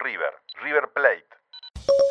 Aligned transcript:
River, 0.00 0.32
River 0.62 0.88
Plate. 0.94 1.26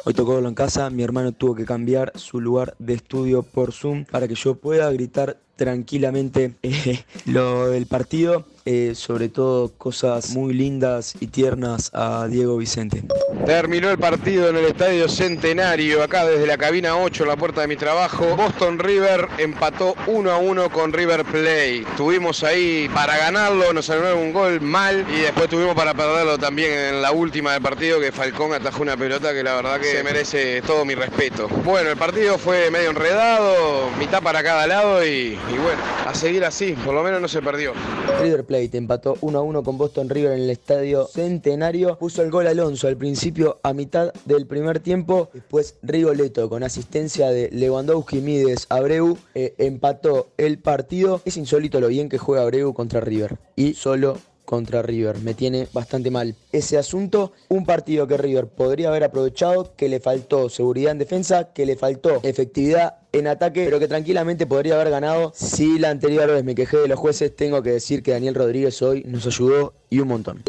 Hoy 0.05 0.13
tocó 0.13 0.37
en 0.39 0.53
casa, 0.53 0.89
mi 0.89 1.03
hermano 1.03 1.31
tuvo 1.31 1.55
que 1.55 1.65
cambiar 1.65 2.11
su 2.15 2.41
lugar 2.41 2.75
de 2.77 2.93
estudio 2.93 3.43
por 3.43 3.71
Zoom 3.71 4.05
para 4.05 4.27
que 4.27 4.35
yo 4.35 4.55
pueda 4.55 4.91
gritar 4.91 5.37
tranquilamente 5.55 6.53
eh, 6.63 7.03
lo 7.25 7.69
del 7.69 7.85
partido, 7.85 8.45
eh, 8.65 8.93
sobre 8.95 9.29
todo 9.29 9.71
cosas 9.77 10.31
muy 10.31 10.53
lindas 10.53 11.15
y 11.19 11.27
tiernas 11.27 11.91
a 11.93 12.27
Diego 12.27 12.57
Vicente. 12.57 13.03
Terminó 13.45 13.89
el 13.89 13.97
partido 13.97 14.49
en 14.49 14.55
el 14.55 14.65
Estadio 14.65 15.09
Centenario, 15.09 16.01
acá 16.01 16.25
desde 16.25 16.47
la 16.47 16.57
cabina 16.57 16.95
8, 16.95 17.25
la 17.25 17.35
puerta 17.35 17.61
de 17.61 17.67
mi 17.67 17.75
trabajo. 17.75 18.35
Boston 18.37 18.79
River 18.79 19.27
empató 19.37 19.95
1 20.07 20.31
a 20.31 20.37
1 20.37 20.69
con 20.69 20.93
River 20.93 21.25
Play. 21.25 21.79
Estuvimos 21.89 22.43
ahí 22.43 22.89
para 22.93 23.17
ganarlo, 23.17 23.73
nos 23.73 23.89
anularon 23.89 24.19
un 24.19 24.33
gol 24.33 24.61
mal 24.61 25.05
y 25.13 25.21
después 25.21 25.49
tuvimos 25.49 25.75
para 25.75 25.93
perderlo 25.93 26.37
también 26.37 26.71
en 26.71 27.01
la 27.01 27.11
última 27.11 27.53
del 27.53 27.61
partido 27.61 27.99
que 27.99 28.11
Falcón 28.11 28.53
atajó 28.53 28.81
una 28.81 28.95
pelota 28.95 29.33
que 29.33 29.43
la 29.43 29.55
verdad 29.55 29.79
que 29.79 29.91
se 29.91 30.03
merece 30.03 30.61
todo 30.61 30.85
mi 30.85 30.95
respeto. 30.95 31.47
Bueno, 31.65 31.89
el 31.89 31.97
partido 31.97 32.37
fue 32.37 32.71
medio 32.71 32.91
enredado, 32.91 33.89
mitad 33.99 34.21
para 34.21 34.41
cada 34.41 34.67
lado 34.67 35.05
y, 35.05 35.37
y 35.49 35.57
bueno, 35.57 35.81
a 36.05 36.13
seguir 36.13 36.45
así, 36.45 36.73
por 36.85 36.93
lo 36.93 37.03
menos 37.03 37.21
no 37.21 37.27
se 37.27 37.41
perdió. 37.41 37.73
River 38.21 38.45
Plate 38.45 38.77
empató 38.77 39.17
1 39.21 39.37
a 39.37 39.41
1 39.41 39.63
con 39.63 39.77
Boston 39.77 40.09
River 40.09 40.33
en 40.33 40.43
el 40.43 40.49
estadio 40.49 41.05
Centenario. 41.07 41.97
Puso 41.97 42.21
el 42.21 42.31
gol 42.31 42.47
Alonso 42.47 42.87
al 42.87 42.97
principio 42.97 43.59
a 43.63 43.73
mitad 43.73 44.13
del 44.25 44.47
primer 44.47 44.79
tiempo. 44.79 45.29
Después 45.33 45.75
Rigoletto 45.81 46.49
con 46.49 46.63
asistencia 46.63 47.29
de 47.29 47.49
Lewandowski, 47.51 48.21
Mides, 48.21 48.67
Abreu 48.69 49.17
eh, 49.35 49.53
empató 49.57 50.29
el 50.37 50.59
partido. 50.59 51.21
Es 51.25 51.37
insólito 51.37 51.79
lo 51.79 51.87
bien 51.87 52.09
que 52.09 52.17
juega 52.17 52.43
Abreu 52.43 52.73
contra 52.73 53.01
River. 53.01 53.37
Y 53.55 53.73
solo 53.73 54.17
contra 54.53 54.83
River. 54.83 55.17
Me 55.17 55.33
tiene 55.33 55.67
bastante 55.73 56.11
mal 56.11 56.35
ese 56.51 56.77
asunto. 56.77 57.31
Un 57.49 57.65
partido 57.65 58.05
que 58.05 58.17
River 58.17 58.45
podría 58.47 58.89
haber 58.89 59.03
aprovechado, 59.03 59.73
que 59.75 59.89
le 59.89 59.99
faltó 59.99 60.47
seguridad 60.47 60.91
en 60.91 60.99
defensa, 60.99 61.53
que 61.53 61.65
le 61.65 61.75
faltó 61.75 62.19
efectividad 62.21 62.97
en 63.13 63.25
ataque, 63.27 63.65
pero 63.65 63.79
que 63.79 63.87
tranquilamente 63.87 64.45
podría 64.45 64.75
haber 64.75 64.91
ganado. 64.91 65.31
Si 65.35 65.79
la 65.79 65.89
anterior 65.89 66.29
vez 66.29 66.43
me 66.43 66.53
quejé 66.53 66.77
de 66.77 66.87
los 66.87 66.99
jueces, 66.99 67.35
tengo 67.35 67.63
que 67.63 67.71
decir 67.71 68.03
que 68.03 68.11
Daniel 68.11 68.35
Rodríguez 68.35 68.79
hoy 68.83 69.03
nos 69.07 69.25
ayudó 69.25 69.73
y 69.89 69.99
un 69.99 70.09
montón. 70.09 70.43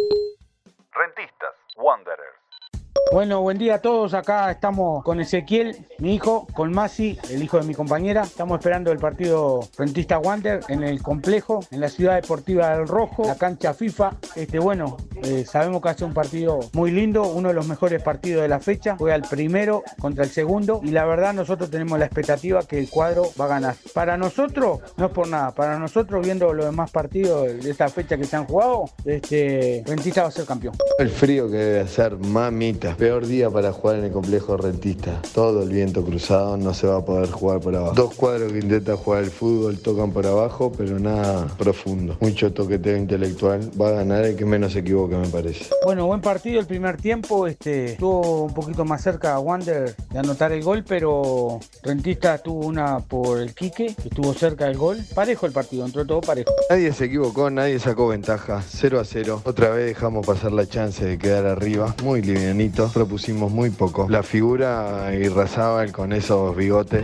Bueno, 3.15 3.43
buen 3.43 3.59
día 3.59 3.77
a 3.77 3.79
todos. 3.79 4.13
Acá 4.13 4.51
estamos 4.51 5.05
con 5.05 5.21
Ezequiel, 5.21 5.87
mi 6.01 6.17
hijo, 6.17 6.49
con 6.53 6.73
Masi, 6.73 7.17
el 7.31 7.45
hijo 7.45 7.61
de 7.61 7.65
mi 7.65 7.73
compañera. 7.73 8.23
Estamos 8.23 8.59
esperando 8.59 8.91
el 8.91 8.99
partido 8.99 9.61
Rentista 9.79 10.19
Wander 10.19 10.63
en 10.69 10.83
el 10.83 11.01
complejo, 11.01 11.61
en 11.71 11.79
la 11.79 11.89
ciudad 11.89 12.21
deportiva 12.21 12.77
del 12.77 12.89
Rojo, 12.89 13.23
la 13.25 13.37
cancha 13.37 13.73
FIFA. 13.73 14.17
Este, 14.35 14.59
bueno, 14.59 14.97
eh, 15.23 15.45
sabemos 15.49 15.81
que 15.81 15.91
hace 15.91 16.05
un 16.05 16.13
partido 16.13 16.59
muy 16.73 16.91
lindo, 16.91 17.23
uno 17.23 17.51
de 17.51 17.55
los 17.55 17.69
mejores 17.69 18.03
partidos 18.03 18.43
de 18.43 18.49
la 18.49 18.59
fecha. 18.59 18.97
Fue 18.97 19.13
al 19.13 19.23
primero 19.23 19.85
contra 20.01 20.25
el 20.25 20.31
segundo 20.31 20.81
y 20.83 20.89
la 20.89 21.05
verdad 21.05 21.35
nosotros 21.35 21.71
tenemos 21.71 21.97
la 22.01 22.07
expectativa 22.07 22.65
que 22.65 22.81
el 22.81 22.91
cuadro 22.91 23.31
va 23.41 23.45
a 23.45 23.49
ganar. 23.49 23.77
Para 23.95 24.17
nosotros, 24.17 24.81
no 24.97 25.07
es 25.07 25.13
por 25.13 25.29
nada, 25.29 25.53
para 25.53 25.79
nosotros 25.79 26.25
viendo 26.25 26.53
los 26.53 26.67
demás 26.67 26.91
partidos 26.91 27.63
de 27.63 27.71
esta 27.71 27.89
fecha 27.89 28.17
que 28.17 28.25
se 28.25 28.35
han 28.35 28.47
jugado, 28.47 28.87
este, 29.05 29.85
Rentista 29.87 30.23
va 30.23 30.29
a 30.31 30.33
ser 30.33 30.47
campeón. 30.47 30.75
El 30.99 31.11
frío 31.11 31.49
que 31.49 31.59
debe 31.59 31.81
hacer, 31.83 32.17
mamita. 32.17 32.97
Peor 33.05 33.27
día 33.27 33.51
para 33.51 33.71
jugar 33.71 33.97
en 33.97 34.05
el 34.05 34.13
complejo 34.13 34.57
rentista. 34.57 35.21
Todo 35.35 35.63
el 35.63 35.69
viento 35.69 36.03
cruzado, 36.03 36.57
no 36.57 36.73
se 36.73 36.87
va 36.87 36.97
a 36.97 37.05
poder 37.05 37.31
jugar 37.31 37.61
por 37.61 37.77
abajo. 37.77 37.93
Dos 37.95 38.15
cuadros 38.15 38.51
que 38.51 38.61
intentan 38.61 38.97
jugar 38.97 39.25
el 39.25 39.31
fútbol 39.31 39.79
tocan 39.79 40.11
por 40.11 40.27
abajo, 40.27 40.73
pero 40.75 40.99
nada 40.99 41.47
profundo. 41.59 42.17
Mucho 42.21 42.55
toqueteo 42.55 42.97
intelectual. 42.97 43.71
Va 43.79 43.89
a 43.89 43.91
ganar 43.91 44.25
el 44.25 44.37
que 44.37 44.47
menos 44.47 44.73
se 44.73 44.79
equivoque, 44.79 45.17
me 45.17 45.29
parece. 45.29 45.67
Bueno, 45.85 46.07
buen 46.07 46.23
partido 46.23 46.59
el 46.59 46.67
primer 46.67 46.97
tiempo. 46.97 47.47
Este, 47.47 47.93
estuvo 47.93 48.45
un 48.45 48.55
poquito 48.55 48.87
más 48.87 49.03
cerca 49.03 49.35
a 49.35 49.39
Wander 49.39 49.95
de 50.11 50.19
anotar 50.19 50.53
el 50.53 50.63
gol, 50.63 50.83
pero 50.89 51.61
Rentista 51.83 52.39
tuvo 52.39 52.65
una 52.65 53.01
por 53.01 53.39
el 53.39 53.55
Quique, 53.55 53.95
que 54.01 54.09
estuvo 54.09 54.33
cerca 54.33 54.65
del 54.65 54.79
gol. 54.79 54.97
Parejo 55.15 55.45
el 55.45 55.53
partido, 55.53 55.85
entró 55.85 56.07
todo 56.07 56.23
parejo. 56.23 56.51
Nadie 56.71 56.91
se 56.95 57.05
equivocó, 57.05 57.51
nadie 57.51 57.79
sacó 57.79 58.09
ventaja. 58.09 58.63
0 58.67 58.99
a 58.99 59.05
0. 59.05 59.43
Otra 59.45 59.69
vez 59.69 59.85
dejamos 59.89 60.25
pasar 60.25 60.53
la 60.53 60.67
chance 60.67 61.05
de 61.05 61.19
quedar 61.19 61.45
arriba. 61.45 61.95
Muy 62.03 62.23
livianito. 62.23 62.94
Propusimos 62.95 63.51
muy 63.51 63.71
poco. 63.71 64.07
La 64.09 64.23
figura 64.23 65.13
Irrazábal 65.13 65.91
con 65.91 66.13
esos 66.13 66.57
bigotes 66.57 67.03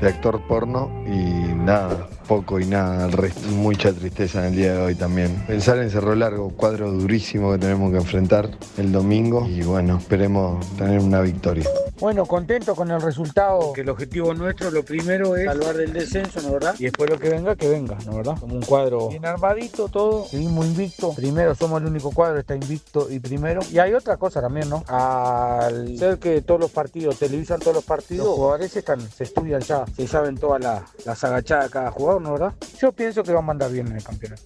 de 0.00 0.08
actor 0.08 0.40
porno 0.48 0.90
y 1.06 1.54
nada, 1.54 2.08
poco 2.26 2.58
y 2.58 2.66
nada 2.66 3.04
al 3.04 3.12
resto. 3.12 3.48
Mucha 3.50 3.92
tristeza 3.92 4.40
en 4.40 4.46
el 4.46 4.56
día 4.56 4.72
de 4.74 4.82
hoy 4.82 4.94
también. 4.96 5.44
Pensar 5.46 5.78
en 5.78 5.90
Cerro 5.90 6.16
Largo, 6.16 6.50
cuadro 6.50 6.90
durísimo 6.90 7.52
que 7.52 7.58
tenemos 7.58 7.92
que 7.92 7.98
enfrentar 7.98 8.50
el 8.76 8.90
domingo 8.90 9.46
y 9.48 9.62
bueno, 9.62 9.98
esperemos 9.98 10.66
tener 10.76 10.98
una 10.98 11.20
victoria. 11.20 11.68
Bueno, 12.02 12.26
contento 12.26 12.74
con 12.74 12.90
el 12.90 13.00
resultado, 13.00 13.72
que 13.72 13.82
el 13.82 13.88
objetivo 13.88 14.34
nuestro, 14.34 14.72
lo 14.72 14.84
primero 14.84 15.36
es 15.36 15.44
salvar 15.44 15.76
del 15.76 15.92
descenso, 15.92 16.42
¿no 16.42 16.54
verdad? 16.54 16.74
Y 16.76 16.86
después 16.86 17.08
lo 17.08 17.16
que 17.16 17.28
venga, 17.28 17.54
que 17.54 17.68
venga, 17.68 17.96
¿no 18.04 18.16
verdad? 18.16 18.34
Como 18.40 18.56
un 18.56 18.62
cuadro 18.62 19.08
bien 19.08 19.24
armadito, 19.24 19.86
todo, 19.86 20.24
seguimos 20.24 20.66
invicto. 20.66 21.14
Primero, 21.14 21.54
somos 21.54 21.80
el 21.80 21.86
único 21.86 22.10
cuadro, 22.10 22.40
está 22.40 22.56
invicto 22.56 23.08
y 23.08 23.20
primero. 23.20 23.60
Y 23.70 23.78
hay 23.78 23.94
otra 23.94 24.16
cosa 24.16 24.40
también, 24.40 24.68
¿no? 24.68 24.82
Al 24.88 25.96
ser 25.96 26.18
que 26.18 26.42
todos 26.42 26.58
los 26.58 26.72
partidos, 26.72 27.20
televisan 27.20 27.60
todos 27.60 27.76
los 27.76 27.84
partidos, 27.84 28.26
los 28.26 28.34
jugadores 28.34 28.74
están, 28.74 29.00
se 29.00 29.22
estudian 29.22 29.60
ya, 29.60 29.86
se 29.86 30.08
saben 30.08 30.36
todas 30.36 30.60
las 30.60 31.06
las 31.06 31.22
agachadas 31.22 31.66
de 31.66 31.70
cada 31.70 31.92
jugador, 31.92 32.20
¿no 32.20 32.32
verdad? 32.32 32.54
Yo 32.80 32.90
pienso 32.90 33.22
que 33.22 33.32
va 33.32 33.38
a 33.38 33.42
mandar 33.42 33.70
bien 33.70 33.86
en 33.86 33.98
el 33.98 34.02
campeonato. 34.02 34.42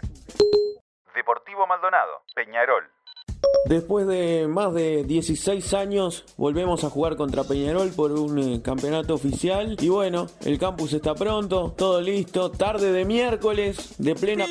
Deportivo 1.15 1.67
Maldonado, 1.67 2.21
Peñarol. 2.35 2.96
Después 3.67 4.07
de 4.07 4.47
más 4.49 4.73
de 4.75 5.05
16 5.05 5.75
años 5.75 6.25
volvemos 6.37 6.85
a 6.85 6.91
jugar 6.91 7.17
contra 7.17 7.45
Peñarol 7.45 7.91
por 7.91 8.13
un 8.13 8.39
eh, 8.39 8.61
campeonato 8.63 9.15
oficial. 9.15 9.77
Y 9.81 9.89
bueno, 9.89 10.29
el 10.45 10.59
campus 10.59 10.93
está 10.93 11.15
pronto, 11.15 11.75
todo 11.77 12.01
listo, 12.01 12.51
tarde 12.51 12.93
de 12.93 13.05
miércoles 13.05 13.95
de 13.99 14.15
plena 14.15 14.47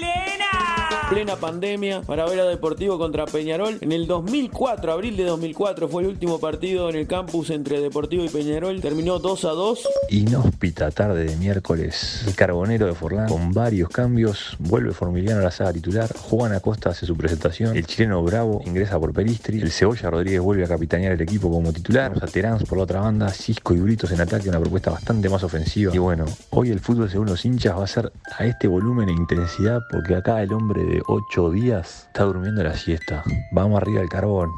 plena 1.10 1.36
pandemia 1.36 2.02
para 2.02 2.26
ver 2.26 2.40
a 2.40 2.46
Deportivo 2.46 2.98
contra 2.98 3.26
Peñarol. 3.26 3.78
En 3.82 3.92
el 3.92 4.08
2004, 4.08 4.92
abril 4.92 5.16
de 5.18 5.26
2004 5.26 5.88
fue 5.88 6.04
el 6.04 6.10
último 6.10 6.40
partido 6.40 6.90
en 6.90 6.96
el 6.96 7.08
campus 7.08 7.52
entre 7.52 7.80
Deportivo 7.80 8.24
y 8.24 8.30
Peñarol, 8.30 8.82
terminó 8.82 9.20
2 9.20 9.46
a 9.46 9.50
2. 9.50 9.88
Inhóspita 10.10 10.90
tarde 10.92 11.26
de 11.26 11.36
miércoles, 11.36 12.24
el 12.28 12.36
carbonero 12.36 12.88
de 12.88 12.94
Forlán 12.94 13.30
con 13.30 13.54
varios 13.54 13.90
cambios, 13.90 14.56
vuelve 14.60 14.94
Formiliano 14.94 15.42
a 15.42 15.44
la 15.44 15.52
saga 15.52 15.74
titular, 15.74 16.12
Juan 16.18 16.54
Acosta 16.54 16.90
hace 16.90 17.06
su 17.06 17.16
presentación, 17.16 17.76
el 17.76 17.86
chileno 17.86 18.24
Bravo 18.24 18.62
ingresa 18.66 18.85
por 18.92 19.14
Peristri, 19.14 19.60
el 19.60 19.72
Cebolla 19.72 20.10
Rodríguez 20.10 20.42
vuelve 20.42 20.64
a 20.64 20.68
capitanear 20.68 21.14
el 21.14 21.22
equipo 21.22 21.50
como 21.50 21.74
titular, 21.74 22.14
a 22.22 22.28
Terán 22.28 22.60
por 22.60 22.78
la 22.78 22.84
otra 22.84 23.02
banda, 23.02 23.30
Cisco 23.30 23.74
y 23.74 23.80
Britos 23.80 24.12
en 24.12 24.22
ataque, 24.22 24.50
una 24.50 24.60
propuesta 24.60 24.92
bastante 24.92 25.28
más 25.30 25.44
ofensiva. 25.44 25.94
Y 25.94 25.98
bueno, 25.98 26.26
hoy 26.52 26.70
el 26.70 26.80
fútbol 26.80 27.10
según 27.10 27.28
los 27.28 27.44
hinchas 27.46 27.78
va 27.78 27.84
a 27.84 27.88
ser 27.88 28.12
a 28.38 28.46
este 28.46 28.68
volumen 28.68 29.10
e 29.10 29.14
intensidad 29.14 29.82
porque 29.92 30.16
acá 30.16 30.42
el 30.42 30.54
hombre 30.54 30.84
de 30.84 31.02
8 31.08 31.52
días 31.52 32.06
está 32.08 32.24
durmiendo 32.24 32.64
la 32.64 32.76
siesta. 32.78 33.24
Vamos 33.52 33.82
arriba 33.82 34.00
del 34.00 34.10
carbón. 34.10 34.52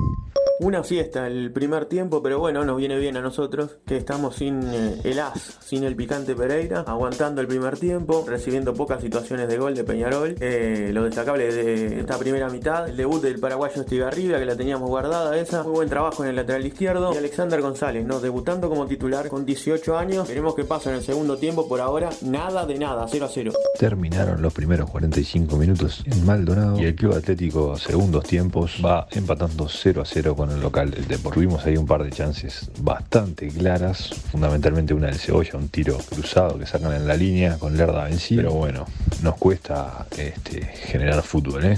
Una 0.59 0.84
fiesta 0.84 1.28
el 1.28 1.51
primer 1.51 1.85
tiempo, 1.85 2.23
pero 2.23 2.40
bueno, 2.40 2.66
nos 2.66 2.78
viene 2.78 2.97
bien 2.97 3.16
a 3.16 3.22
nosotros, 3.22 3.78
que 3.85 3.95
estamos 3.95 4.38
sin 4.38 4.63
eh, 4.63 5.01
el 5.03 5.19
as, 5.19 5.59
sin 5.63 5.84
el 5.84 5.95
picante 5.95 6.34
Pereira, 6.34 6.79
aguantando 6.88 7.41
el 7.41 7.47
primer 7.47 7.78
tiempo, 7.78 8.25
recibiendo 8.28 8.73
pocas 8.73 9.01
situaciones 9.01 9.47
de 9.50 9.57
gol 9.59 9.75
de 9.75 9.84
Peñarol. 9.84 10.35
Eh, 10.40 10.90
lo 10.91 11.03
destacable 11.03 11.53
de 11.53 12.00
esta 12.00 12.17
primera 12.17 12.50
mitad, 12.50 12.90
el 12.90 12.97
debut 12.97 13.22
del 13.22 13.40
paraguayo 13.40 13.81
Estigarribia, 13.81 14.40
que 14.40 14.46
la 14.46 14.56
teníamos 14.56 14.90
guardada 14.90 15.38
esa, 15.38 15.62
muy 15.62 15.73
buen 15.73 15.90
trabajo 15.90 16.23
en 16.23 16.31
el 16.31 16.35
lateral 16.35 16.66
izquierdo. 16.66 17.13
Y 17.13 17.17
Alexander 17.17 17.62
González, 17.62 18.03
¿no? 18.03 18.19
Debutando 18.19 18.67
como 18.67 18.88
titular 18.88 19.29
con 19.29 19.46
18 19.46 19.96
años. 19.96 20.28
Veremos 20.28 20.56
qué 20.56 20.63
pasa 20.63 20.90
en 20.90 20.96
el 20.96 21.03
segundo 21.03 21.38
tiempo, 21.38 21.67
por 21.67 21.81
ahora 21.81 22.09
nada 22.23 22.66
de 22.66 22.79
nada, 22.79 23.06
0 23.07 23.25
a 23.25 23.29
0. 23.31 23.53
Terminaron 23.78 24.41
los 24.41 24.53
primeros 24.56 24.90
45 24.90 25.56
minutos 25.56 26.03
en 26.06 26.25
Maldonado 26.25 26.79
y 26.79 26.85
el 26.85 26.96
Club 26.96 27.13
Atlético 27.13 27.73
a 27.73 27.78
segundos 27.78 28.23
tiempos 28.23 28.81
va 28.84 29.07
empatando 29.12 29.67
0 29.69 30.01
a 30.01 30.06
0 30.06 30.35
con 30.35 30.47
el 30.52 30.62
local 30.62 30.91
del 30.91 31.08
Depor. 31.08 31.34
Tuvimos 31.34 31.66
ahí 31.66 31.78
un 31.78 31.85
par 31.85 32.03
de 32.03 32.11
chances 32.11 32.70
bastante 32.79 33.47
claras, 33.47 34.09
fundamentalmente 34.32 34.94
una 34.94 35.08
del 35.08 35.17
Cebolla, 35.17 35.58
un 35.58 35.70
tiro 35.70 35.97
cruzado 35.97 36.58
que 36.58 36.66
sacan 36.66 36.94
en 36.94 37.08
la 37.08 37.16
línea 37.16 37.58
con 37.58 37.76
Lerda 37.76 38.05
vencido, 38.05 38.44
pero 38.44 38.53
bueno, 38.53 38.85
nos 39.23 39.35
cuesta 39.35 40.05
este, 40.17 40.66
generar 40.66 41.22
fútbol, 41.23 41.66
¿eh? 41.66 41.78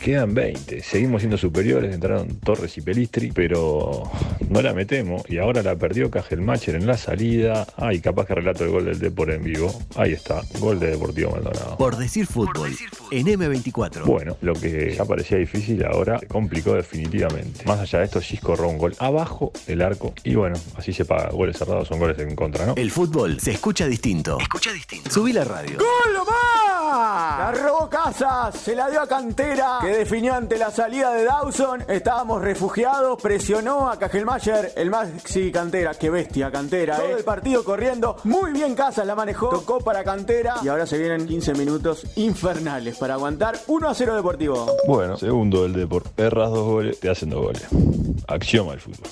Quedan 0.00 0.32
20, 0.32 0.82
seguimos 0.82 1.20
siendo 1.20 1.36
superiores, 1.36 1.94
entraron 1.94 2.40
Torres 2.40 2.78
y 2.78 2.80
Pelistri, 2.80 3.32
pero 3.32 4.10
no 4.48 4.62
la 4.62 4.72
metemos 4.72 5.28
y 5.28 5.36
ahora 5.36 5.62
la 5.62 5.76
perdió 5.76 6.10
Cajelmacher 6.10 6.74
en 6.74 6.86
la 6.86 6.96
salida. 6.96 7.66
Ay, 7.76 8.00
capaz 8.00 8.24
que 8.24 8.34
relato 8.34 8.64
el 8.64 8.70
gol 8.70 8.86
del 8.86 8.98
Depor 8.98 9.30
en 9.30 9.44
vivo. 9.44 9.70
Ahí 9.96 10.12
está, 10.12 10.40
gol 10.58 10.80
de 10.80 10.92
Deportivo 10.92 11.32
Maldonado. 11.32 11.76
Por 11.76 11.98
decir 11.98 12.26
fútbol, 12.26 12.74
en 13.10 13.26
M24. 13.26 14.04
Bueno, 14.06 14.38
lo 14.40 14.54
que 14.54 14.94
ya 14.96 15.04
parecía 15.04 15.36
difícil 15.36 15.84
ahora 15.84 16.18
se 16.18 16.26
complicó 16.28 16.72
definitivamente. 16.72 17.66
Más 17.66 17.80
allá 17.80 17.98
de 17.98 18.06
esto, 18.06 18.22
Gisco 18.22 18.54
erró 18.54 18.70
un 18.70 18.78
gol 18.78 18.96
abajo 19.00 19.52
del 19.66 19.82
arco 19.82 20.14
y 20.24 20.34
bueno, 20.34 20.56
así 20.76 20.94
se 20.94 21.04
paga. 21.04 21.28
Goles 21.28 21.58
cerrados 21.58 21.88
son 21.88 21.98
goles 21.98 22.18
en 22.18 22.34
contra, 22.34 22.64
¿no? 22.64 22.74
El 22.76 22.90
fútbol 22.90 23.38
se 23.38 23.50
escucha 23.50 23.86
distinto. 23.86 24.38
Escucha 24.40 24.72
distinto. 24.72 25.10
Subí 25.10 25.34
la 25.34 25.44
radio. 25.44 25.76
¡Gol, 25.76 26.16
Omar! 26.16 26.69
La 26.90 27.52
robó 27.52 27.88
Casas, 27.88 28.56
se 28.56 28.74
la 28.74 28.90
dio 28.90 29.00
a 29.00 29.06
Cantera, 29.06 29.78
que 29.80 29.88
definió 29.88 30.34
ante 30.34 30.58
la 30.58 30.72
salida 30.72 31.12
de 31.12 31.24
Dawson. 31.24 31.84
Estábamos 31.86 32.42
refugiados, 32.42 33.20
presionó 33.22 33.88
a 33.88 33.96
Cajelmayer, 33.96 34.72
el 34.74 34.90
Maxi 34.90 35.52
Cantera. 35.52 35.94
Qué 35.94 36.10
bestia, 36.10 36.50
Cantera. 36.50 36.96
Todo 36.96 37.16
el 37.16 37.22
partido 37.22 37.62
corriendo. 37.62 38.16
Muy 38.24 38.52
bien 38.52 38.74
Casas 38.74 39.06
la 39.06 39.14
manejó. 39.14 39.50
Tocó 39.50 39.78
para 39.80 40.02
Cantera. 40.02 40.56
Y 40.64 40.68
ahora 40.68 40.84
se 40.84 40.98
vienen 40.98 41.28
15 41.28 41.54
minutos 41.54 42.04
infernales 42.16 42.98
para 42.98 43.14
aguantar 43.14 43.56
1 43.68 43.88
a 43.88 43.94
0 43.94 44.16
Deportivo. 44.16 44.66
Bueno, 44.88 45.16
segundo 45.16 45.62
del 45.62 45.74
Deport. 45.74 46.18
Erras 46.18 46.50
dos 46.50 46.64
goles, 46.64 46.98
te 46.98 47.08
hacen 47.08 47.30
dos 47.30 47.42
goles. 47.42 47.66
Axioma 48.26 48.72
el 48.72 48.80
fútbol. 48.80 49.08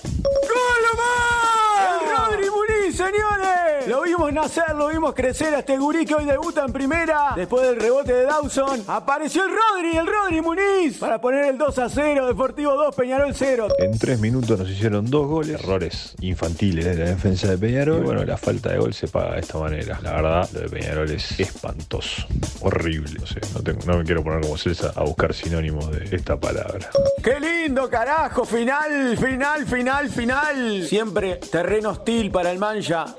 ¡El 1.80 2.10
Rodri 2.10 2.48
Señores! 2.92 3.86
Lo 3.86 4.02
vimos 4.02 4.32
nacer, 4.32 4.74
lo 4.74 4.88
vimos 4.88 5.14
crecer 5.14 5.54
a 5.54 5.60
este 5.60 5.76
gurí 5.78 6.04
que 6.04 6.14
hoy 6.14 6.24
debuta 6.24 6.64
en 6.64 6.72
primera. 6.72 7.32
Después 7.36 7.62
del 7.66 7.76
rebote 7.80 8.12
de 8.12 8.24
Dawson, 8.24 8.82
apareció 8.86 9.44
el 9.44 9.50
Rodri, 9.50 9.96
el 9.96 10.06
Rodri 10.06 10.40
Muniz, 10.42 10.98
para 10.98 11.20
poner 11.20 11.44
el 11.46 11.58
2 11.58 11.78
a 11.78 11.88
0, 11.88 12.26
Deportivo 12.26 12.74
2, 12.74 12.94
Peñarol 12.94 13.32
0. 13.34 13.68
En 13.78 13.98
tres 13.98 14.18
minutos 14.20 14.58
nos 14.58 14.68
hicieron 14.68 15.08
dos 15.10 15.26
goles, 15.26 15.60
errores 15.62 16.14
infantiles 16.20 16.84
de 16.84 16.94
la 16.96 17.10
defensa 17.10 17.48
de 17.48 17.56
Peñarol. 17.58 17.98
Y 18.02 18.04
bueno, 18.04 18.24
la 18.24 18.36
falta 18.36 18.70
de 18.70 18.78
gol 18.78 18.92
se 18.92 19.08
paga 19.08 19.34
de 19.34 19.40
esta 19.40 19.58
manera. 19.58 19.98
La 20.02 20.12
verdad, 20.12 20.48
lo 20.52 20.60
de 20.60 20.68
Peñarol 20.68 21.10
es 21.10 21.38
espantoso, 21.40 22.26
horrible. 22.60 23.18
No 23.20 23.26
sé, 23.26 23.40
no, 23.54 23.62
tengo- 23.62 23.80
no 23.86 23.98
me 23.98 24.04
quiero 24.04 24.22
poner 24.22 24.40
como 24.42 24.58
Celsa 24.58 24.92
a 24.94 25.02
buscar 25.04 25.32
sinónimos 25.34 25.90
de 25.90 26.14
esta 26.16 26.36
palabra. 26.38 26.90
¡Qué 27.22 27.38
lindo, 27.40 27.88
carajo! 27.88 28.44
Final, 28.44 29.16
final, 29.16 29.66
final, 29.66 30.08
final. 30.10 30.84
Siempre 30.86 31.36
terreno 31.50 31.90
hostil 31.90 32.30
para 32.30 32.50
el 32.50 32.58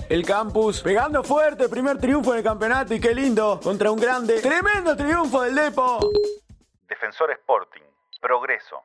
El 0.07 0.25
campus. 0.25 0.81
Pegando 0.81 1.21
fuerte, 1.21 1.67
primer 1.67 1.97
triunfo 1.97 2.31
en 2.31 2.37
el 2.37 2.43
campeonato 2.45 2.93
y 2.93 2.99
qué 3.01 3.13
lindo. 3.13 3.59
Contra 3.61 3.91
un 3.91 3.99
grande. 3.99 4.39
Tremendo 4.39 4.95
triunfo 4.95 5.41
del 5.41 5.53
Depo. 5.53 5.99
Defensor 6.87 7.31
Sporting. 7.31 7.81
Progreso. 8.21 8.83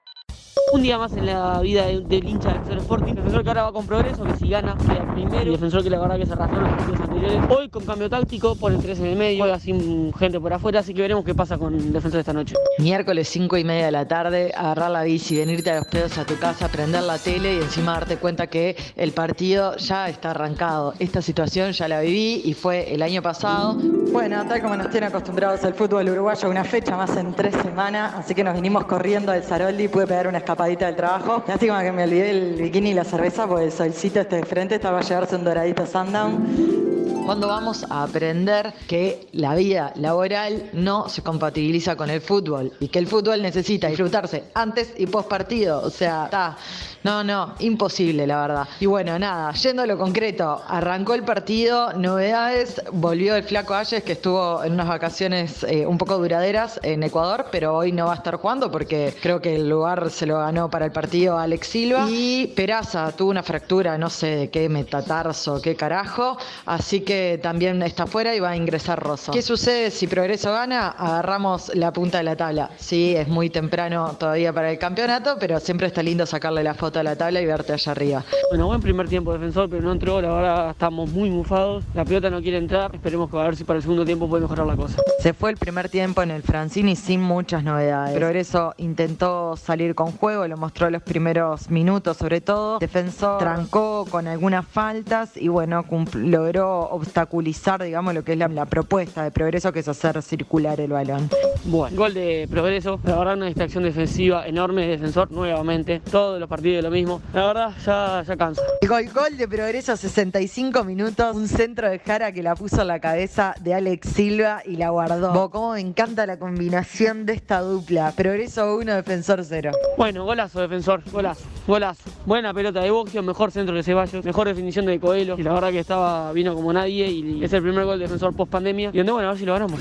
Un 0.73 0.83
día 0.83 0.99
más 0.99 1.13
en 1.17 1.27
la 1.27 1.61
vida 1.61 1.87
de- 1.87 2.01
del 2.01 2.29
hincha 2.29 2.49
del 2.51 2.59
Defensor 2.63 2.79
Sporting. 2.79 3.15
Defensor 3.15 3.43
que 3.43 3.49
ahora 3.49 3.63
va 3.65 3.73
con 3.73 3.87
progreso, 3.87 4.25
que 4.25 4.37
si 4.37 4.49
gana 4.49 4.77
queda 4.77 5.13
primero. 5.13 5.43
Y 5.49 5.51
defensor 5.53 5.83
que 5.83 5.91
la 5.91 5.99
verdad 6.01 6.17
que 6.17 6.27
se 6.27 6.33
arrastró 6.33 6.59
en 6.59 6.65
los 6.65 6.73
partidos 6.75 7.01
anteriores. 7.01 7.43
Hoy 7.51 7.69
con 7.69 7.85
cambio 7.85 8.11
táctico, 8.11 8.55
pone 8.57 8.79
3 8.79 8.99
en 9.01 9.07
el 9.07 9.17
medio, 9.17 9.43
juega 9.45 9.59
sin 9.59 10.13
gente 10.15 10.41
por 10.41 10.53
afuera, 10.53 10.81
así 10.81 10.95
que 10.95 11.03
veremos 11.03 11.25
qué 11.25 11.35
pasa 11.35 11.59
con 11.59 11.93
Defensor 11.93 12.21
esta 12.21 12.33
noche. 12.33 12.55
Miércoles 12.79 13.29
5 13.29 13.57
y 13.57 13.65
media 13.65 13.87
de 13.87 13.93
la 13.93 14.07
tarde, 14.09 14.53
agarrar 14.57 14.91
la 14.91 15.03
bici, 15.03 15.37
venirte 15.37 15.71
a 15.71 15.77
los 15.77 15.87
pedos 15.87 16.19
a 16.19 16.25
tu 16.25 16.37
casa, 16.39 16.69
prender 16.69 17.03
la 17.03 17.19
tele 17.19 17.55
y 17.55 17.59
encima 17.59 17.93
darte 17.93 18.17
cuenta 18.17 18.47
que 18.49 18.77
el 18.97 19.13
partido 19.13 19.77
ya 19.77 20.09
está 20.09 20.31
arrancado. 20.33 20.95
Esta 20.99 21.21
situación 21.23 21.73
ya 21.73 21.89
la 21.89 22.01
viví 22.01 22.43
y 22.45 22.55
fue 22.55 22.93
el 22.95 23.03
año 23.03 23.23
pasado. 23.23 23.75
Bueno, 24.13 24.45
tal 24.49 24.61
como 24.63 24.77
nos 24.77 24.91
tiene 24.91 25.07
acostumbrados 25.07 25.63
el 25.65 25.75
fútbol 25.75 26.09
uruguayo, 26.09 26.49
una 26.49 26.65
fecha 26.65 26.97
más 26.97 27.17
en 27.17 27.35
tres 27.35 27.55
semanas, 27.63 28.15
así 28.17 28.35
que 28.35 28.45
nos 28.45 28.55
vinimos 28.55 28.85
corriendo 28.85 29.33
al 29.33 29.43
Saroldi, 29.43 29.89
pude 29.89 30.07
pegar 30.07 30.29
una 30.29 30.39
escapadita 30.45 30.87
del 30.87 30.97
trabajo. 30.97 31.43
Lástima 31.49 31.83
que 31.83 31.91
me 31.91 32.05
olvidé 32.05 32.31
el 32.31 32.55
bikini 32.55 32.91
y 32.91 32.95
la 32.95 33.05
cerveza, 33.05 33.47
porque 33.47 33.65
el 33.65 33.73
solcito 33.73 34.21
este 34.21 34.37
de 34.37 34.45
frente 34.45 34.75
estaba 34.77 34.99
a 34.99 35.03
llevarse 35.03 35.35
un 35.37 35.45
doradito 35.45 35.87
sundown. 35.87 36.84
Cuando 37.25 37.49
vamos 37.49 37.87
a 37.89 38.03
aprender 38.03 38.75
que 38.87 39.29
la 39.33 39.55
vida 39.55 39.93
laboral 39.97 40.69
no 40.75 41.09
se 41.09 41.23
compatibiliza 41.23 41.97
con 41.97 42.11
el 42.11 42.21
fútbol 42.21 42.73
y 42.81 42.89
que 42.89 42.99
el 42.99 43.07
fútbol 43.07 43.41
necesita 43.41 43.89
disfrutarse 43.89 44.45
antes 44.53 44.93
y 44.99 45.07
post 45.07 45.29
partido. 45.29 45.81
O 45.81 45.89
sea, 45.89 46.25
está. 46.27 46.57
No, 47.05 47.23
no, 47.23 47.55
imposible, 47.59 48.27
la 48.27 48.41
verdad. 48.41 48.69
Y 48.81 48.87
bueno, 48.87 49.19
nada, 49.19 49.53
yendo 49.53 49.83
a 49.83 49.87
lo 49.87 49.99
concreto, 49.99 50.63
arrancó 50.67 51.13
el 51.13 51.23
partido, 51.23 51.93
novedades, 51.93 52.81
volvió 52.93 53.37
el 53.37 53.43
Flaco 53.45 53.75
Ayes, 53.75 54.03
que 54.03 54.13
estuvo 54.13 54.65
en 54.65 54.73
unas 54.73 54.89
vacaciones 54.89 55.65
eh, 55.65 55.87
un 55.87 55.99
poco 55.99 56.17
duraderas 56.17 56.81
en 56.83 57.03
Ecuador, 57.03 57.49
pero 57.53 57.77
hoy 57.77 57.93
no 57.93 58.07
va 58.07 58.13
a 58.13 58.17
estar 58.17 58.37
jugando 58.37 58.71
porque 58.71 59.15
creo 59.21 59.43
que 59.43 59.57
el 59.57 59.69
lugar 59.69 60.11
se 60.11 60.25
lo 60.25 60.39
ganó 60.39 60.71
para 60.71 60.87
el 60.87 60.93
partido 60.93 61.39
Alex 61.39 61.67
Silva. 61.67 62.07
Y 62.09 62.47
Peraza 62.57 63.13
tuvo 63.13 63.31
una 63.31 63.43
fractura, 63.43 63.99
no 63.99 64.09
sé 64.09 64.37
de 64.37 64.51
qué 64.51 64.71
metatarso, 64.71 65.61
qué 65.61 65.77
carajo, 65.77 66.39
así 66.65 67.03
que 67.15 67.39
también 67.39 67.81
está 67.83 68.07
fuera 68.07 68.35
y 68.35 68.41
va 68.41 68.51
a 68.51 68.57
ingresar 68.57 68.99
Rosso. 68.99 69.31
¿Qué 69.31 69.43
sucede 69.43 69.91
si 69.93 70.09
Progreso 70.09 70.53
gana? 70.53 70.89
Agarramos 70.89 71.71
la 71.75 71.93
punta 71.93 72.19
de 72.19 72.25
la 72.25 72.35
tabla. 72.35 72.71
Sí, 72.77 73.15
es 73.15 73.29
muy 73.29 73.51
temprano 73.51 74.17
todavía 74.19 74.53
para 74.53 74.71
el 74.71 74.79
campeonato, 74.79 75.37
pero 75.39 75.61
siempre 75.61 75.87
está 75.87 76.03
lindo 76.03 76.27
sacarle 76.27 76.65
la 76.65 76.75
foto 76.75 76.99
a 76.99 77.03
la 77.05 77.15
tabla 77.15 77.41
y 77.41 77.47
verte 77.47 77.73
allá 77.73 77.93
arriba. 77.93 78.25
Bueno, 78.51 78.67
buen 78.67 78.81
primer 78.81 79.09
tiempo 79.09 79.33
defensor, 79.33 79.71
pero 79.71 79.83
no 79.83 79.93
entró, 79.93 80.21
la 80.21 80.33
verdad 80.33 80.71
estamos 80.71 81.11
muy 81.11 81.31
mufados. 81.31 81.85
La 81.95 82.05
pelota 82.05 82.31
no 82.31 82.43
quiere 82.43 82.59
entrar, 82.59 82.93
esperemos 82.93 83.31
que 83.31 83.39
a 83.39 83.45
ver 83.45 83.57
si 83.57 83.63
para 83.63 83.77
el 83.77 83.83
segundo 83.83 84.05
tiempo 84.05 84.29
puede 84.29 84.43
mejorar 84.43 84.67
la 84.67 84.77
cosa. 84.77 85.01
Se 85.21 85.33
fue 85.35 85.51
el 85.51 85.57
primer 85.57 85.89
tiempo 85.89 86.23
en 86.23 86.33
el 86.33 86.43
Francini 86.43 86.97
sin 86.97 87.21
muchas 87.21 87.63
novedades. 87.63 88.17
Progreso 88.17 88.75
intentó 88.79 89.57
salir 89.57 89.95
con 89.95 90.11
juego, 90.13 90.49
lo 90.49 90.57
mostró 90.57 90.91
los 90.91 91.03
primeros 91.03 91.71
minutos 91.71 92.17
sobre 92.17 92.41
todo. 92.41 92.81
Defensor 92.81 93.39
trancó 93.39 94.05
con 94.11 94.27
algunas 94.27 94.67
faltas 94.67 95.37
y 95.37 95.47
bueno, 95.47 95.85
logró 96.15 96.91
obstaculizar, 97.05 97.83
digamos, 97.83 98.15
lo 98.15 98.25
que 98.25 98.33
es 98.33 98.39
la, 98.39 98.49
la 98.49 98.67
propuesta 98.67 99.23
de 99.23 99.31
Progreso, 99.31 99.73
que 99.73 99.81
es 99.81 99.89
hacer 99.89 100.23
circular 100.23 100.81
el 100.81 100.93
balón. 100.93 101.31
Bueno, 101.67 101.97
gol 101.97 102.13
de 102.13 102.47
progreso, 102.51 103.01
la 103.05 103.17
verdad 103.17 103.37
una 103.37 103.47
distracción 103.47 103.85
defensiva 103.85 104.47
enorme 104.47 104.83
de 104.83 104.89
defensor 104.89 105.31
nuevamente, 105.31 106.01
todos 106.11 106.39
los 106.39 106.47
partidos 106.47 106.85
lo 106.85 106.91
mismo, 106.91 107.23
la 107.33 107.47
verdad 107.47 107.73
ya, 107.85 108.23
ya 108.27 108.37
cansa. 108.37 108.63
El 108.83 108.89
gol, 108.89 109.09
gol 109.15 109.37
de 109.39 109.49
Progreso, 109.49 109.97
65 109.97 110.85
minutos, 110.85 111.35
un 111.35 111.49
centro 111.49 111.89
de 111.89 111.99
Jara 112.01 112.33
que 112.33 112.43
la 112.43 112.55
puso 112.55 112.83
en 112.83 112.89
la 112.89 113.01
cabeza 113.01 113.55
de 113.61 113.73
Alex 113.73 114.09
Silva 114.11 114.61
y 114.67 114.77
la 114.77 114.91
guardó. 114.91 115.33
Bo, 115.33 115.51
cómo 115.51 115.73
me 115.73 115.81
encanta 115.81 116.27
la 116.27 116.39
combinación 116.39 117.25
de 117.25 117.33
esta 117.33 117.61
dupla. 117.61 118.13
Progreso 118.13 118.77
1, 118.77 118.95
Defensor 118.97 119.43
0. 119.43 119.71
Bueno, 119.97 120.25
golazo 120.25 120.61
defensor, 120.61 121.03
golazo, 121.11 121.45
golazo. 121.67 122.11
Buena 122.27 122.53
pelota 122.53 122.81
de 122.81 122.91
Boxio, 122.91 123.23
mejor 123.23 123.51
centro 123.53 123.75
de 123.75 123.83
Ceballos, 123.83 124.23
mejor 124.23 124.49
definición 124.49 124.85
de 124.85 125.01
Coelho. 125.01 125.37
Y 125.39 125.43
la 125.43 125.55
verdad 125.55 125.71
que 125.71 125.81
estaba, 125.81 126.31
vino 126.33 126.55
como 126.55 126.73
nadie 126.73 126.94
y 127.03 127.45
es 127.45 127.53
el 127.53 127.63
primer 127.63 127.85
gol 127.85 127.99
de 127.99 128.05
defensor 128.05 128.35
post 128.35 128.51
pandemia. 128.51 128.91
Y 128.93 128.99
donde 128.99 129.13
bueno, 129.13 129.29
a 129.29 129.33
ver 129.33 129.39
si 129.39 129.47
lo 129.47 129.53
ganamos. 129.53 129.81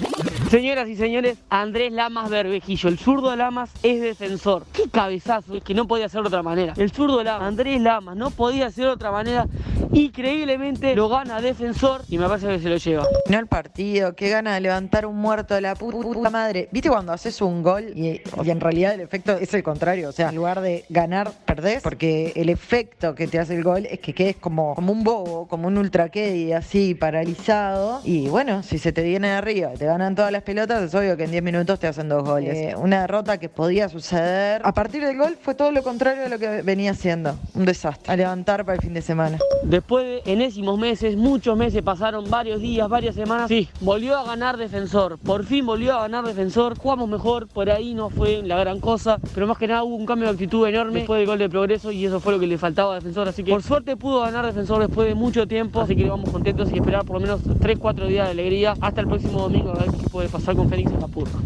Señoras 0.54 0.88
y 0.88 0.96
señores, 0.96 1.40
Andrés 1.50 1.92
Lamas 1.92 2.30
Berbejillo, 2.30 2.88
el 2.88 3.00
zurdo 3.00 3.36
Lamas 3.36 3.72
es 3.82 4.00
defensor. 4.02 4.68
Qué 4.72 4.84
cabezazo, 4.88 5.56
es 5.56 5.64
que 5.64 5.74
no 5.74 5.88
podía 5.88 6.08
ser 6.10 6.22
de 6.22 6.28
otra 6.28 6.44
manera. 6.44 6.74
El 6.78 6.92
zurdo 6.92 7.24
Lamas, 7.24 7.48
Andrés 7.48 7.82
Lamas, 7.82 8.16
no 8.16 8.30
podía 8.30 8.70
ser 8.70 8.86
de 8.86 8.92
otra 8.92 9.10
manera. 9.10 9.48
Increíblemente 9.94 10.96
lo 10.96 11.10
gana 11.10 11.42
defensor 11.42 12.02
y 12.08 12.20
me 12.20 12.28
parece 12.28 12.50
que 12.50 12.60
se 12.60 12.70
lo 12.70 12.78
lleva. 12.78 13.08
No 13.30 13.40
el 13.40 13.48
partido, 13.48 14.16
qué 14.16 14.30
gana 14.30 14.54
de 14.54 14.62
levantar 14.62 15.08
un 15.08 15.16
muerto 15.16 15.56
de 15.56 15.62
la 15.62 15.76
pu- 15.76 15.92
puta 16.04 16.30
madre. 16.30 16.70
¿Viste 16.72 16.88
cuando 16.88 17.14
haces 17.14 17.42
un 17.42 17.64
gol 17.64 17.92
y, 17.96 18.22
en 18.46 18.60
realidad 18.62 18.94
el 18.94 19.02
efecto 19.02 19.32
es 19.32 19.52
el 19.56 19.64
contrario? 19.64 20.10
O 20.10 20.12
sea, 20.12 20.30
en 20.30 20.36
lugar 20.36 20.62
de 20.62 20.86
ganar, 20.88 21.32
perdés. 21.48 21.82
Porque 21.82 22.32
el 22.36 22.50
efecto 22.50 23.16
que 23.16 23.26
te 23.26 23.40
hace 23.40 23.56
el 23.56 23.64
gol 23.64 23.88
es 23.88 24.00
que 24.00 24.14
quedes 24.14 24.36
como, 24.36 24.76
un 24.76 25.04
bobo, 25.04 25.48
como 25.48 25.68
un 25.68 25.80
ultra 25.80 26.12
y 26.14 26.52
así 26.52 26.94
paralizado. 26.94 28.02
Y 28.04 28.28
bueno, 28.28 28.62
si 28.62 28.78
se 28.78 28.92
te 28.92 29.02
viene 29.02 29.30
de 29.30 29.34
arriba, 29.34 29.72
te 29.72 29.88
ganan 29.88 30.14
todas 30.14 30.32
las 30.32 30.43
pelotas, 30.44 30.84
es 30.84 30.96
obvio 30.96 31.18
que 31.18 31.24
en 31.24 31.32
10 31.32 31.44
minutos 31.44 31.80
te 31.80 31.88
hacen 31.88 32.10
dos 32.10 32.24
goles. 32.24 32.56
Eh, 32.56 32.76
una 32.78 33.02
derrota 33.02 33.38
que 33.38 33.50
podía 33.50 33.90
suceder. 33.90 34.62
A 34.64 34.74
partir 34.74 35.04
del 35.04 35.18
gol 35.18 35.38
fue 35.42 35.56
todo 35.56 35.72
lo 35.72 35.84
contrario 35.84 36.24
de 36.24 36.30
lo 36.30 36.40
que 36.40 36.62
venía 36.62 36.92
haciendo. 36.92 37.36
Un 37.56 37.66
desastre. 37.66 38.12
A 38.12 38.16
levantar 38.16 38.66
para 38.66 38.76
el 38.76 38.82
fin 38.82 38.94
de 38.94 39.02
semana. 39.02 39.38
Después 39.64 40.06
de 40.06 40.32
enésimos 40.32 40.78
meses, 40.78 41.16
muchos 41.16 41.58
meses, 41.58 41.82
pasaron 41.82 42.30
varios 42.30 42.62
días, 42.62 42.88
varias 42.88 43.16
semanas. 43.16 43.48
Sí, 43.48 43.70
volvió 43.82 44.18
a 44.18 44.24
ganar 44.24 44.58
defensor. 44.58 45.18
Por 45.18 45.46
fin 45.46 45.66
volvió 45.66 45.96
a 45.98 46.02
ganar 46.02 46.26
defensor. 46.26 46.78
Jugamos 46.78 47.10
mejor, 47.10 47.48
por 47.48 47.70
ahí 47.70 47.94
no 47.94 48.10
fue 48.10 48.42
la 48.44 48.58
gran 48.58 48.80
cosa. 48.80 49.18
Pero 49.34 49.48
más 49.48 49.58
que 49.58 49.68
nada 49.68 49.84
hubo 49.84 49.96
un 49.96 50.06
cambio 50.06 50.28
de 50.28 50.34
actitud 50.34 50.68
enorme 50.68 51.00
después 51.00 51.20
del 51.20 51.28
gol 51.28 51.40
de 51.40 51.50
progreso 51.50 51.92
y 51.92 52.06
eso 52.06 52.20
fue 52.20 52.34
lo 52.34 52.40
que 52.40 52.48
le 52.48 52.58
faltaba 52.58 52.94
a 52.94 52.96
defensor. 52.96 53.28
Así 53.28 53.44
que 53.44 53.52
por 53.52 53.64
suerte 53.64 53.96
pudo 53.96 54.22
ganar 54.22 54.46
defensor 54.46 54.86
después 54.86 55.08
de 55.08 55.16
mucho 55.16 55.48
tiempo. 55.48 55.82
Así 55.82 55.96
que 55.96 56.08
vamos 56.08 56.30
contentos 56.30 56.72
y 56.72 56.78
esperar 56.78 57.06
por 57.06 57.16
lo 57.16 57.22
menos 57.22 57.44
3-4 57.44 58.08
días 58.08 58.28
de 58.28 58.32
alegría 58.32 58.76
hasta 58.82 59.02
el 59.02 59.08
próximo 59.08 59.42
domingo 59.42 59.72
a 59.72 59.76
ver 59.76 59.92
qué 59.92 60.10
puede 60.10 60.23
pasar 60.30 60.56
con 60.56 60.70
Fénix 60.70 60.92
en. 60.92 61.40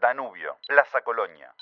Danubio. 0.00 0.56
Plaza 0.66 1.00
Colonia. 1.04 1.52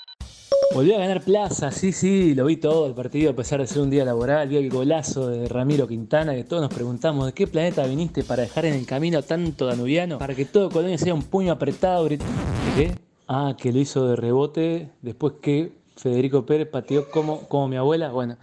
Volvió 0.73 0.95
a 0.95 0.99
ganar 0.99 1.21
Plaza, 1.21 1.71
sí, 1.71 1.91
sí, 1.91 2.35
lo 2.35 2.45
vi 2.45 2.57
todo 2.57 2.85
el 2.87 2.93
partido 2.93 3.31
a 3.31 3.35
pesar 3.35 3.59
de 3.59 3.65
ser 3.67 3.81
un 3.81 3.89
día 3.89 4.05
laboral, 4.05 4.47
vi 4.49 4.57
el 4.57 4.69
golazo 4.69 5.27
de 5.27 5.47
Ramiro 5.47 5.87
Quintana, 5.87 6.35
que 6.35 6.43
todos 6.43 6.61
nos 6.61 6.73
preguntamos 6.73 7.25
de 7.25 7.33
qué 7.33 7.47
planeta 7.47 7.85
viniste 7.87 8.23
para 8.23 8.43
dejar 8.43 8.65
en 8.65 8.75
el 8.75 8.85
camino 8.85 9.17
a 9.17 9.21
tanto 9.23 9.65
danubiano, 9.65 10.19
para 10.19 10.35
que 10.35 10.45
todo 10.45 10.69
Colonia 10.69 10.97
sea 10.99 11.13
un 11.15 11.23
puño 11.23 11.53
apretado. 11.53 12.07
grit- 12.07 12.19
¿De 12.19 12.75
qué? 12.87 12.95
Ah, 13.27 13.55
que 13.57 13.71
lo 13.71 13.79
hizo 13.79 14.07
de 14.07 14.15
rebote 14.15 14.89
después 15.01 15.33
que 15.41 15.71
Federico 15.99 16.45
Pérez 16.45 16.67
pateó 16.67 17.09
como, 17.09 17.41
como 17.47 17.67
mi 17.67 17.75
abuela. 17.75 18.09
Bueno, 18.09 18.37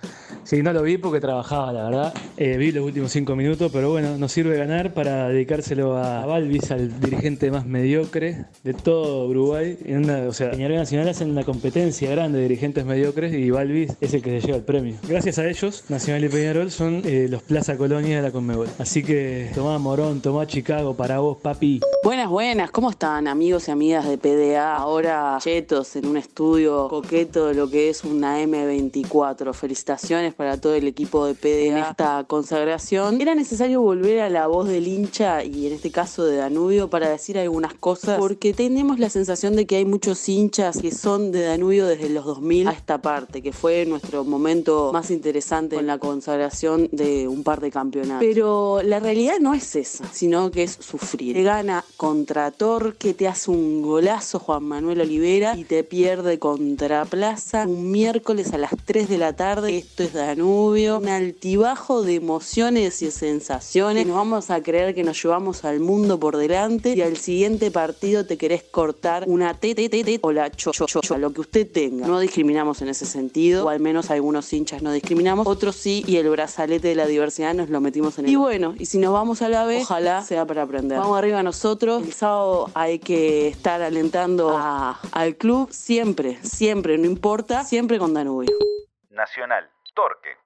Sí, 0.46 0.62
no 0.62 0.72
lo 0.72 0.84
vi 0.84 0.96
porque 0.96 1.18
trabajaba, 1.18 1.72
la 1.72 1.84
verdad. 1.86 2.14
Eh, 2.36 2.56
vi 2.56 2.70
los 2.70 2.84
últimos 2.84 3.10
cinco 3.10 3.34
minutos, 3.34 3.68
pero 3.72 3.90
bueno, 3.90 4.16
nos 4.16 4.30
sirve 4.30 4.56
ganar 4.56 4.94
para 4.94 5.28
dedicárselo 5.28 5.96
a 5.98 6.24
Balvis, 6.24 6.70
al 6.70 7.00
dirigente 7.00 7.50
más 7.50 7.66
mediocre 7.66 8.44
de 8.62 8.72
todo 8.72 9.26
Uruguay. 9.26 9.76
En 9.84 10.04
una, 10.04 10.28
o 10.28 10.32
sea, 10.32 10.52
Peñarol 10.52 10.76
Nacional 10.76 11.08
hacen 11.08 11.30
una 11.30 11.42
competencia 11.42 12.08
grande 12.12 12.38
de 12.38 12.44
dirigentes 12.44 12.84
mediocres 12.84 13.34
y 13.34 13.50
Balvis 13.50 13.94
es 14.00 14.14
el 14.14 14.22
que 14.22 14.40
se 14.40 14.46
lleva 14.46 14.58
el 14.58 14.62
premio. 14.62 14.94
Gracias 15.08 15.40
a 15.40 15.48
ellos, 15.48 15.82
Nacional 15.88 16.24
y 16.24 16.28
Peñarol 16.28 16.70
son 16.70 17.02
eh, 17.04 17.26
los 17.28 17.42
Plaza 17.42 17.76
Colonia 17.76 18.18
de 18.18 18.22
la 18.22 18.30
Conmebol. 18.30 18.68
Así 18.78 19.02
que 19.02 19.50
tomá 19.52 19.78
Morón, 19.78 20.20
tomá 20.20 20.46
Chicago 20.46 20.94
para 20.94 21.18
vos, 21.18 21.38
papi. 21.38 21.80
Buenas, 22.04 22.28
buenas, 22.28 22.70
¿cómo 22.70 22.90
están 22.90 23.26
amigos 23.26 23.66
y 23.66 23.72
amigas 23.72 24.08
de 24.08 24.16
PDA? 24.16 24.76
Ahora 24.76 25.38
chetos 25.40 25.96
en 25.96 26.06
un 26.06 26.18
estudio 26.18 26.86
coqueto 26.86 27.45
de 27.48 27.54
lo 27.54 27.70
que 27.70 27.88
es 27.88 28.04
una 28.04 28.42
M24. 28.42 29.54
Felicitaciones 29.54 30.34
para 30.34 30.60
todo 30.60 30.74
el 30.74 30.86
equipo 30.86 31.26
de 31.26 31.34
PDA 31.34 31.66
en 31.66 31.76
esta 31.78 32.24
consagración. 32.24 33.20
Era 33.20 33.34
necesario 33.34 33.80
volver 33.80 34.20
a 34.20 34.30
la 34.30 34.46
voz 34.46 34.68
del 34.68 34.86
hincha 34.88 35.44
y 35.44 35.66
en 35.66 35.72
este 35.72 35.90
caso 35.90 36.24
de 36.24 36.36
Danubio 36.36 36.88
para 36.88 37.08
decir 37.08 37.38
algunas 37.38 37.74
cosas 37.74 38.18
porque 38.18 38.52
tenemos 38.52 38.98
la 38.98 39.10
sensación 39.10 39.56
de 39.56 39.66
que 39.66 39.76
hay 39.76 39.84
muchos 39.84 40.28
hinchas 40.28 40.78
que 40.80 40.90
son 40.90 41.32
de 41.32 41.42
Danubio 41.42 41.86
desde 41.86 42.08
los 42.08 42.24
2000 42.24 42.68
a 42.68 42.72
esta 42.72 42.98
parte, 42.98 43.42
que 43.42 43.52
fue 43.52 43.86
nuestro 43.86 44.24
momento 44.24 44.90
más 44.92 45.10
interesante 45.10 45.76
en 45.76 45.86
la 45.86 45.98
consagración 45.98 46.88
de 46.92 47.28
un 47.28 47.42
par 47.42 47.60
de 47.60 47.70
campeonatos. 47.70 48.20
Pero 48.20 48.80
la 48.82 49.00
realidad 49.00 49.38
no 49.40 49.54
es 49.54 49.76
esa, 49.76 50.04
sino 50.12 50.50
que 50.50 50.64
es 50.64 50.78
sufrir. 50.80 51.34
Te 51.36 51.42
gana 51.42 51.84
contra 51.96 52.50
Torque, 52.50 53.14
te 53.14 53.28
hace 53.28 53.50
un 53.50 53.82
golazo 53.82 54.38
Juan 54.38 54.64
Manuel 54.64 55.00
Olivera 55.00 55.56
y 55.56 55.64
te 55.64 55.84
pierde 55.84 56.38
contra 56.38 57.04
Plaza 57.04 57.35
un 57.66 57.90
miércoles 57.90 58.52
a 58.54 58.58
las 58.58 58.72
3 58.84 59.08
de 59.08 59.18
la 59.18 59.34
tarde. 59.34 59.76
Esto 59.76 60.02
es 60.04 60.14
Danubio, 60.14 60.98
un 60.98 61.08
altibajo 61.08 62.02
de 62.02 62.14
emociones 62.14 63.02
y 63.02 63.10
sensaciones. 63.10 64.06
Nos 64.06 64.16
vamos 64.16 64.50
a 64.50 64.62
creer 64.62 64.94
que 64.94 65.04
nos 65.04 65.22
llevamos 65.22 65.64
al 65.64 65.80
mundo 65.80 66.18
por 66.18 66.36
delante 66.38 66.94
y 66.96 67.02
al 67.02 67.16
siguiente 67.18 67.70
partido 67.70 68.24
te 68.24 68.38
querés 68.38 68.62
cortar 68.62 69.24
una 69.26 69.52
T, 69.54 70.18
o 70.22 70.32
la 70.32 70.50
cho, 70.50 70.72
cho, 70.72 70.86
cho, 70.86 71.00
cho, 71.00 71.18
lo 71.18 71.32
que 71.32 71.42
usted 71.42 71.70
tenga. 71.70 72.06
No 72.06 72.18
discriminamos 72.20 72.80
en 72.80 72.88
ese 72.88 73.04
sentido, 73.04 73.66
o 73.66 73.68
al 73.68 73.80
menos 73.80 74.10
algunos 74.10 74.50
hinchas 74.52 74.80
no 74.82 74.90
discriminamos, 74.92 75.46
otros 75.46 75.76
sí, 75.76 76.04
y 76.06 76.16
el 76.16 76.28
brazalete 76.30 76.88
de 76.88 76.94
la 76.94 77.06
diversidad 77.06 77.52
nos 77.54 77.68
lo 77.68 77.80
metimos 77.82 78.18
en 78.18 78.24
el. 78.26 78.30
Y 78.32 78.36
bueno, 78.36 78.74
y 78.78 78.86
si 78.86 78.96
nos 78.98 79.12
vamos 79.12 79.42
a 79.42 79.48
la 79.50 79.64
B, 79.66 79.82
ojalá 79.82 80.22
sea 80.24 80.46
para 80.46 80.62
aprender. 80.62 80.98
Vamos 80.98 81.18
arriba 81.18 81.42
nosotros, 81.42 82.02
el 82.02 82.12
sábado 82.14 82.70
hay 82.74 82.98
que 82.98 83.48
estar 83.48 83.82
alentando 83.82 84.56
a- 84.56 84.98
al 85.12 85.36
club 85.36 85.68
siempre, 85.70 86.38
siempre, 86.42 86.96
no 86.96 87.04
importa, 87.04 87.25
siempre 87.64 87.98
con 87.98 88.14
Danubio. 88.14 88.56
Nacional, 89.10 89.68
Torque. 89.94 90.36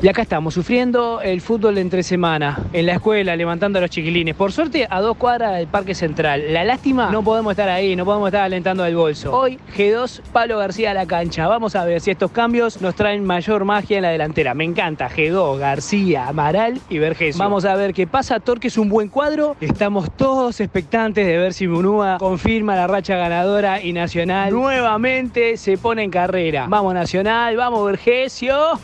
Y 0.00 0.06
acá 0.06 0.22
estamos, 0.22 0.54
sufriendo 0.54 1.20
el 1.20 1.40
fútbol 1.40 1.76
entre 1.76 2.04
semana, 2.04 2.56
en 2.72 2.86
la 2.86 2.94
escuela, 2.94 3.34
levantando 3.34 3.78
a 3.78 3.82
los 3.82 3.90
chiquilines. 3.90 4.36
Por 4.36 4.52
suerte, 4.52 4.86
a 4.88 5.00
dos 5.00 5.16
cuadras 5.16 5.56
del 5.56 5.66
Parque 5.66 5.92
Central. 5.92 6.52
La 6.52 6.62
lástima, 6.64 7.10
no 7.10 7.24
podemos 7.24 7.50
estar 7.50 7.68
ahí, 7.68 7.96
no 7.96 8.04
podemos 8.04 8.28
estar 8.28 8.42
alentando 8.42 8.84
al 8.84 8.94
bolso. 8.94 9.36
Hoy, 9.36 9.58
G2, 9.76 10.20
Pablo 10.32 10.58
García 10.58 10.92
a 10.92 10.94
la 10.94 11.04
cancha. 11.04 11.48
Vamos 11.48 11.74
a 11.74 11.84
ver 11.84 12.00
si 12.00 12.12
estos 12.12 12.30
cambios 12.30 12.80
nos 12.80 12.94
traen 12.94 13.24
mayor 13.24 13.64
magia 13.64 13.96
en 13.96 14.04
la 14.04 14.10
delantera. 14.10 14.54
Me 14.54 14.62
encanta, 14.62 15.10
G2, 15.10 15.58
García, 15.58 16.28
Amaral 16.28 16.80
y 16.88 16.98
Vergesio. 16.98 17.42
Vamos 17.42 17.64
a 17.64 17.74
ver 17.74 17.92
qué 17.92 18.06
pasa. 18.06 18.38
Torque 18.38 18.68
es 18.68 18.78
un 18.78 18.88
buen 18.88 19.08
cuadro. 19.08 19.56
Estamos 19.60 20.12
todos 20.16 20.60
expectantes 20.60 21.26
de 21.26 21.38
ver 21.38 21.52
si 21.52 21.66
Munúa 21.66 22.18
confirma 22.18 22.76
la 22.76 22.86
racha 22.86 23.16
ganadora 23.16 23.82
y 23.82 23.92
Nacional 23.92 24.52
nuevamente 24.52 25.56
se 25.56 25.76
pone 25.76 26.04
en 26.04 26.10
carrera. 26.10 26.66
Vamos 26.68 26.94
Nacional, 26.94 27.56
vamos 27.56 27.84
Vergesio. 27.84 28.78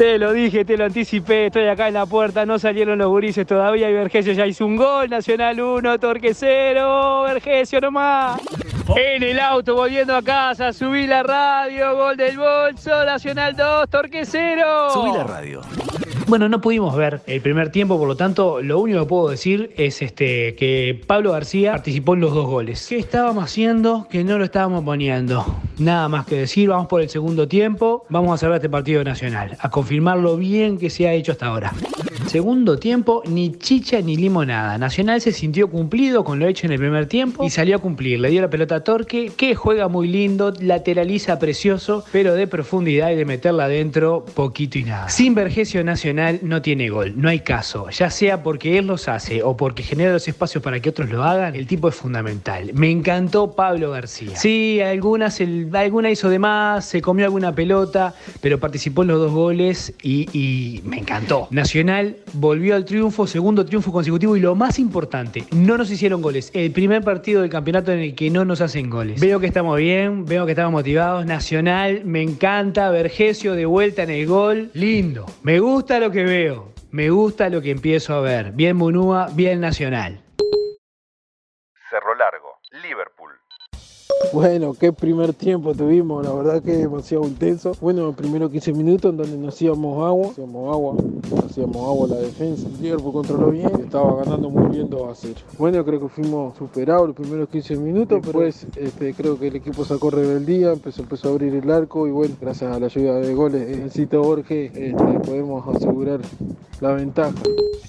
Te 0.00 0.18
lo 0.18 0.32
dije, 0.32 0.64
te 0.64 0.78
lo 0.78 0.86
anticipé, 0.86 1.48
estoy 1.48 1.66
acá 1.66 1.88
en 1.88 1.92
la 1.92 2.06
puerta, 2.06 2.46
no 2.46 2.58
salieron 2.58 2.96
los 2.96 3.08
gurises 3.08 3.46
todavía 3.46 3.90
y 3.90 3.92
Vergesio 3.92 4.32
ya 4.32 4.46
hizo 4.46 4.64
un 4.64 4.74
gol, 4.74 5.10
Nacional 5.10 5.60
1, 5.60 5.98
Torque 5.98 6.32
0, 6.32 7.24
Vergesio 7.24 7.82
nomás. 7.82 8.40
En 8.96 9.22
el 9.22 9.38
auto, 9.38 9.74
volviendo 9.74 10.16
a 10.16 10.22
casa, 10.22 10.72
subí 10.72 11.06
la 11.06 11.22
radio, 11.22 11.94
gol 11.96 12.16
del 12.16 12.38
bolso, 12.38 13.04
Nacional 13.04 13.54
2, 13.54 13.90
Torque 13.90 14.24
0. 14.24 14.88
Subí 14.90 15.12
la 15.12 15.24
radio. 15.24 15.60
Bueno, 16.30 16.48
no 16.48 16.60
pudimos 16.60 16.94
ver 16.94 17.22
el 17.26 17.40
primer 17.40 17.70
tiempo, 17.72 17.98
por 17.98 18.06
lo 18.06 18.16
tanto, 18.16 18.62
lo 18.62 18.78
único 18.78 19.00
que 19.00 19.06
puedo 19.06 19.30
decir 19.30 19.74
es 19.76 20.00
este, 20.00 20.54
que 20.54 21.02
Pablo 21.04 21.32
García 21.32 21.72
participó 21.72 22.14
en 22.14 22.20
los 22.20 22.32
dos 22.32 22.46
goles. 22.46 22.86
¿Qué 22.88 23.00
estábamos 23.00 23.42
haciendo 23.42 24.06
que 24.08 24.22
no 24.22 24.38
lo 24.38 24.44
estábamos 24.44 24.84
poniendo? 24.84 25.44
Nada 25.78 26.08
más 26.08 26.26
que 26.26 26.36
decir, 26.36 26.68
vamos 26.68 26.86
por 26.86 27.00
el 27.00 27.08
segundo 27.08 27.48
tiempo, 27.48 28.06
vamos 28.10 28.32
a 28.32 28.38
cerrar 28.38 28.58
este 28.58 28.68
partido 28.68 29.02
nacional, 29.02 29.56
a 29.58 29.70
confirmar 29.70 30.18
lo 30.18 30.36
bien 30.36 30.78
que 30.78 30.88
se 30.88 31.08
ha 31.08 31.14
hecho 31.14 31.32
hasta 31.32 31.46
ahora. 31.46 31.72
Segundo 32.30 32.78
tiempo, 32.78 33.24
ni 33.26 33.50
chicha 33.58 34.00
ni 34.00 34.16
limonada. 34.16 34.78
Nacional 34.78 35.20
se 35.20 35.32
sintió 35.32 35.68
cumplido 35.68 36.22
con 36.22 36.38
lo 36.38 36.46
hecho 36.46 36.64
en 36.64 36.72
el 36.72 36.78
primer 36.78 37.06
tiempo 37.06 37.42
y 37.42 37.50
salió 37.50 37.74
a 37.74 37.78
cumplir. 37.80 38.20
Le 38.20 38.30
dio 38.30 38.40
la 38.40 38.48
pelota 38.48 38.76
a 38.76 38.84
Torque, 38.84 39.32
que 39.36 39.56
juega 39.56 39.88
muy 39.88 40.06
lindo, 40.06 40.54
lateraliza 40.60 41.40
precioso, 41.40 42.04
pero 42.12 42.36
de 42.36 42.46
profundidad 42.46 43.10
y 43.10 43.16
de 43.16 43.24
meterla 43.24 43.64
adentro, 43.64 44.24
poquito 44.32 44.78
y 44.78 44.84
nada. 44.84 45.08
Sin 45.08 45.34
Vergesio 45.34 45.82
Nacional 45.82 46.38
no 46.42 46.62
tiene 46.62 46.88
gol, 46.88 47.14
no 47.20 47.28
hay 47.28 47.40
caso. 47.40 47.90
Ya 47.90 48.10
sea 48.10 48.44
porque 48.44 48.78
él 48.78 48.86
los 48.86 49.08
hace 49.08 49.42
o 49.42 49.56
porque 49.56 49.82
genera 49.82 50.12
los 50.12 50.28
espacios 50.28 50.62
para 50.62 50.78
que 50.78 50.90
otros 50.90 51.10
lo 51.10 51.24
hagan, 51.24 51.56
el 51.56 51.66
tipo 51.66 51.88
es 51.88 51.96
fundamental. 51.96 52.70
Me 52.74 52.92
encantó 52.92 53.56
Pablo 53.56 53.90
García. 53.90 54.36
Sí, 54.36 54.80
algunas, 54.80 55.40
alguna 55.72 56.12
hizo 56.12 56.28
de 56.28 56.38
más, 56.38 56.84
se 56.84 57.02
comió 57.02 57.24
alguna 57.24 57.52
pelota, 57.52 58.14
pero 58.40 58.60
participó 58.60 59.02
en 59.02 59.08
los 59.08 59.18
dos 59.18 59.32
goles 59.32 59.94
y 60.00 60.80
me 60.84 60.98
encantó. 60.98 61.48
Nacional 61.50 62.18
volvió 62.32 62.74
al 62.74 62.84
triunfo, 62.84 63.26
segundo 63.26 63.64
triunfo 63.64 63.92
consecutivo 63.92 64.36
y 64.36 64.40
lo 64.40 64.54
más 64.54 64.78
importante, 64.78 65.44
no 65.52 65.76
nos 65.76 65.90
hicieron 65.90 66.22
goles. 66.22 66.50
El 66.54 66.72
primer 66.72 67.02
partido 67.02 67.42
del 67.42 67.50
campeonato 67.50 67.92
en 67.92 68.00
el 68.00 68.14
que 68.14 68.30
no 68.30 68.44
nos 68.44 68.60
hacen 68.60 68.90
goles. 68.90 69.20
Veo 69.20 69.40
que 69.40 69.46
estamos 69.46 69.76
bien, 69.78 70.24
veo 70.24 70.46
que 70.46 70.52
estamos 70.52 70.72
motivados. 70.72 71.26
Nacional, 71.26 72.02
me 72.04 72.22
encanta. 72.22 72.90
Vergesio 72.90 73.54
de 73.54 73.66
vuelta 73.66 74.02
en 74.02 74.10
el 74.10 74.26
gol. 74.26 74.70
Lindo. 74.74 75.26
Me 75.42 75.60
gusta 75.60 75.98
lo 76.00 76.10
que 76.10 76.24
veo. 76.24 76.72
Me 76.90 77.10
gusta 77.10 77.48
lo 77.48 77.62
que 77.62 77.70
empiezo 77.70 78.14
a 78.14 78.20
ver. 78.20 78.52
Bien 78.52 78.76
Munúa, 78.76 79.28
bien 79.32 79.60
Nacional. 79.60 80.22
Cerro 81.88 82.14
Largo, 82.14 82.58
Liverpool. 82.82 83.32
Bueno, 84.40 84.74
qué 84.74 84.92
primer 84.92 85.34
tiempo 85.34 85.74
tuvimos, 85.74 86.24
la 86.24 86.32
verdad 86.32 86.62
que 86.62 86.76
demasiado 86.76 87.24
intenso. 87.24 87.72
Bueno, 87.80 88.02
los 88.02 88.14
primeros 88.14 88.50
15 88.50 88.72
minutos 88.72 89.10
en 89.10 89.16
donde 89.16 89.36
nos 89.36 89.54
hacíamos 89.54 90.06
agua, 90.06 90.30
hacíamos 90.30 90.72
agua, 90.72 90.96
hacíamos 91.44 91.76
agua 91.76 92.08
la 92.08 92.16
defensa. 92.16 92.68
El 92.68 92.82
Liverpool 92.82 93.12
controló 93.12 93.50
bien, 93.50 93.70
estaba 93.82 94.22
ganando 94.22 94.48
muy 94.48 94.76
bien 94.76 94.88
2 94.88 95.10
a 95.10 95.14
0. 95.14 95.34
Bueno, 95.58 95.84
creo 95.84 96.00
que 96.00 96.08
fuimos 96.08 96.56
superados 96.56 97.08
los 97.08 97.16
primeros 97.16 97.48
15 97.48 97.76
minutos, 97.76 98.20
pero 98.24 98.40
después 98.40 98.66
este, 98.76 99.14
creo 99.14 99.38
que 99.38 99.48
el 99.48 99.56
equipo 99.56 99.84
sacó 99.84 100.10
rebeldía, 100.10 100.72
empezó, 100.72 101.02
empezó 101.02 101.28
a 101.28 101.32
abrir 101.32 101.54
el 101.54 101.70
arco 101.70 102.06
y 102.06 102.12
bueno, 102.12 102.36
gracias 102.40 102.74
a 102.74 102.78
la 102.78 102.86
ayuda 102.86 103.18
de 103.18 103.34
goles 103.34 103.66
de 103.66 103.90
Cito 103.90 104.22
Borges 104.22 104.70
este, 104.74 105.20
podemos 105.24 105.76
asegurar 105.76 106.20
la 106.80 106.92
ventaja. 106.92 107.34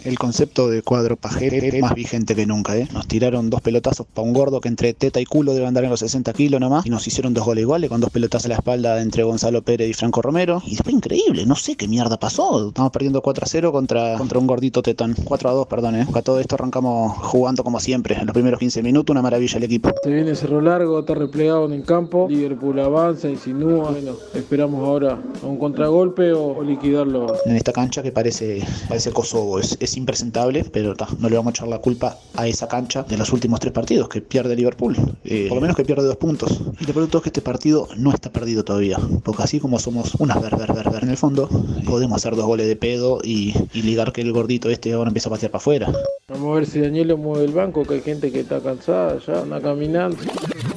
El 0.03 0.17
concepto 0.17 0.67
de 0.67 0.81
cuadro 0.81 1.15
pajero 1.15 1.55
es 1.55 1.79
más 1.79 1.93
vigente 1.93 2.36
que 2.36 2.48
nunca, 2.48 2.75
¿eh? 2.75 2.88
Nos 2.91 3.07
tiraron 3.07 3.51
dos 3.51 3.62
pelotazos 3.62 4.07
para 4.07 4.27
un 4.27 4.33
gordo 4.33 4.60
que 4.60 4.67
entre 4.67 4.95
teta 4.95 5.21
y 5.21 5.25
culo 5.25 5.53
debe 5.53 5.67
andar 5.67 5.83
en 5.83 5.91
los 5.91 6.00
60 6.00 6.30
kilos 6.33 6.59
nomás. 6.59 6.85
Y 6.85 6.89
nos 6.89 7.05
hicieron 7.07 7.33
dos 7.33 7.45
goles 7.45 7.63
iguales 7.63 7.89
con 7.89 8.01
dos 8.01 8.09
pelotazos 8.09 8.45
a 8.45 8.50
la 8.50 8.55
espalda 8.55 9.01
entre 9.01 9.23
Gonzalo 9.23 9.61
Pérez 9.61 9.89
y 9.89 9.93
Franco 9.93 10.21
Romero. 10.21 10.61
Y 10.65 10.75
fue 10.75 10.91
increíble, 10.91 11.45
no 11.45 11.55
sé 11.55 11.75
qué 11.75 11.88
mierda 11.88 12.17
pasó. 12.17 12.69
Estamos 12.69 12.91
perdiendo 12.91 13.21
4 13.21 13.43
a 13.43 13.47
0 13.47 13.71
contra, 13.71 14.17
contra 14.17 14.39
un 14.39 14.47
gordito 14.47 14.81
tetón. 14.81 15.15
4 15.23 15.50
a 15.50 15.53
2, 15.53 15.67
perdón, 15.67 15.95
¿eh? 15.95 16.07
A 16.13 16.21
todo 16.21 16.39
esto 16.39 16.55
arrancamos 16.55 17.17
jugando 17.17 17.63
como 17.63 17.79
siempre. 17.79 18.15
En 18.15 18.25
los 18.25 18.33
primeros 18.33 18.59
15 18.59 18.83
minutos, 18.83 19.13
una 19.13 19.21
maravilla 19.21 19.57
el 19.57 19.63
equipo. 19.63 19.89
Se 20.03 20.09
viene 20.09 20.35
Cerro 20.35 20.61
Largo, 20.61 21.00
está 21.00 21.15
replegado 21.15 21.65
en 21.65 21.73
el 21.73 21.83
campo. 21.83 22.27
Liverpool 22.29 22.79
avanza, 22.79 23.29
insinúa. 23.29 23.91
Bueno, 23.91 24.13
esperamos 24.33 24.88
ahora 24.88 25.19
a 25.41 25.45
un 25.45 25.57
contragolpe 25.57 26.33
o, 26.33 26.57
o 26.57 26.63
liquidarlo. 26.63 27.35
En 27.45 27.55
esta 27.55 27.73
cancha 27.73 28.01
que 28.03 28.11
parece, 28.11 28.63
parece 28.88 29.11
Kosovo, 29.11 29.59
es, 29.59 29.77
es 29.79 29.97
impresentable, 29.97 30.63
pero 30.71 30.95
ta, 30.95 31.07
no 31.19 31.29
le 31.29 31.35
vamos 31.35 31.51
a 31.51 31.55
echar 31.55 31.67
la 31.67 31.79
culpa 31.79 32.17
a 32.35 32.47
esa 32.47 32.67
cancha 32.67 33.03
de 33.03 33.17
los 33.17 33.31
últimos 33.33 33.59
tres 33.59 33.73
partidos 33.73 34.09
que 34.09 34.21
pierde 34.21 34.55
Liverpool. 34.55 34.95
Eh, 35.23 35.47
por 35.47 35.55
lo 35.55 35.61
menos 35.61 35.75
que 35.75 35.83
pierde 35.83 36.03
dos 36.03 36.17
puntos. 36.21 36.61
Y 36.79 36.85
te 36.85 36.93
pregunto 36.93 37.17
es 37.17 37.23
que 37.23 37.29
este 37.29 37.41
partido 37.41 37.89
no 37.97 38.13
está 38.13 38.31
perdido 38.31 38.63
todavía, 38.63 38.97
porque 39.23 39.41
así 39.41 39.59
como 39.59 39.79
somos 39.79 40.13
unas 40.19 40.39
ver, 40.39 40.55
ver, 40.55 40.71
ver, 40.71 40.89
ver 40.91 41.03
en 41.03 41.09
el 41.09 41.17
fondo, 41.17 41.49
podemos 41.85 42.15
hacer 42.15 42.35
dos 42.35 42.45
goles 42.45 42.67
de 42.67 42.75
pedo 42.75 43.19
y, 43.23 43.55
y 43.73 43.81
ligar 43.81 44.13
que 44.13 44.21
el 44.21 44.31
gordito 44.31 44.69
este 44.69 44.93
ahora 44.93 45.09
empieza 45.09 45.29
a 45.29 45.31
patear 45.31 45.51
para 45.51 45.61
afuera. 45.61 45.91
Vamos 46.29 46.51
a 46.51 46.55
ver 46.59 46.65
si 46.67 46.79
Daniel 46.79 47.09
lo 47.09 47.17
mueve 47.17 47.45
el 47.45 47.51
banco, 47.51 47.83
que 47.83 47.95
hay 47.95 48.01
gente 48.01 48.31
que 48.31 48.41
está 48.41 48.61
cansada 48.61 49.17
ya, 49.25 49.41
anda 49.41 49.59
caminando. 49.59 50.17